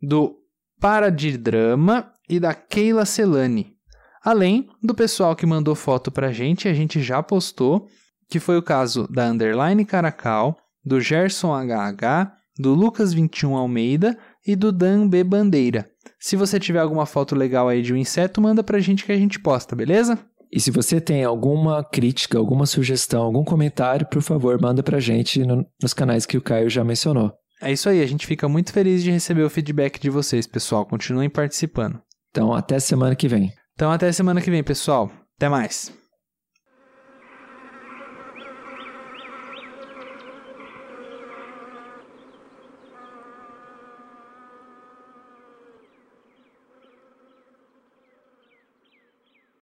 do 0.00 0.36
Paradidrama 0.80 2.12
e 2.28 2.38
da 2.40 2.54
Keila 2.54 3.04
Celani. 3.04 3.76
Além 4.24 4.68
do 4.82 4.94
pessoal 4.94 5.34
que 5.34 5.46
mandou 5.46 5.74
foto 5.74 6.10
pra 6.10 6.32
gente, 6.32 6.68
a 6.68 6.74
gente 6.74 7.02
já 7.02 7.22
postou, 7.22 7.88
que 8.28 8.38
foi 8.38 8.56
o 8.56 8.62
caso 8.62 9.08
da 9.08 9.26
Underline 9.26 9.84
Caracal, 9.84 10.56
do 10.84 11.00
Gerson 11.00 11.52
HH, 11.52 12.32
do 12.58 12.74
Lucas 12.74 13.12
21 13.12 13.56
Almeida 13.56 14.18
e 14.46 14.54
do 14.54 14.70
Dan 14.70 15.08
B 15.08 15.24
Bandeira. 15.24 15.90
Se 16.18 16.36
você 16.36 16.60
tiver 16.60 16.78
alguma 16.78 17.06
foto 17.06 17.34
legal 17.34 17.68
aí 17.68 17.82
de 17.82 17.92
um 17.92 17.96
inseto, 17.96 18.40
manda 18.40 18.62
pra 18.62 18.78
gente 18.78 19.04
que 19.04 19.12
a 19.12 19.16
gente 19.16 19.40
posta, 19.40 19.74
beleza? 19.74 20.18
E 20.52 20.60
se 20.60 20.70
você 20.70 21.00
tem 21.00 21.24
alguma 21.24 21.82
crítica, 21.82 22.36
alguma 22.36 22.66
sugestão, 22.66 23.22
algum 23.22 23.42
comentário, 23.42 24.06
por 24.06 24.20
favor, 24.20 24.60
manda 24.60 24.82
pra 24.82 25.00
gente 25.00 25.42
no, 25.44 25.66
nos 25.80 25.94
canais 25.94 26.26
que 26.26 26.36
o 26.36 26.42
Caio 26.42 26.68
já 26.68 26.84
mencionou. 26.84 27.32
É 27.62 27.72
isso 27.72 27.88
aí, 27.88 28.02
a 28.02 28.06
gente 28.06 28.26
fica 28.26 28.48
muito 28.48 28.72
feliz 28.72 29.02
de 29.02 29.10
receber 29.10 29.44
o 29.44 29.50
feedback 29.50 29.98
de 29.98 30.10
vocês, 30.10 30.46
pessoal. 30.46 30.84
Continuem 30.84 31.30
participando. 31.30 32.00
Então, 32.30 32.52
até 32.52 32.78
semana 32.78 33.14
que 33.14 33.28
vem. 33.28 33.52
Então, 33.74 33.90
até 33.90 34.10
semana 34.12 34.42
que 34.42 34.50
vem, 34.50 34.62
pessoal. 34.62 35.10
Até 35.38 35.48
mais. 35.48 35.92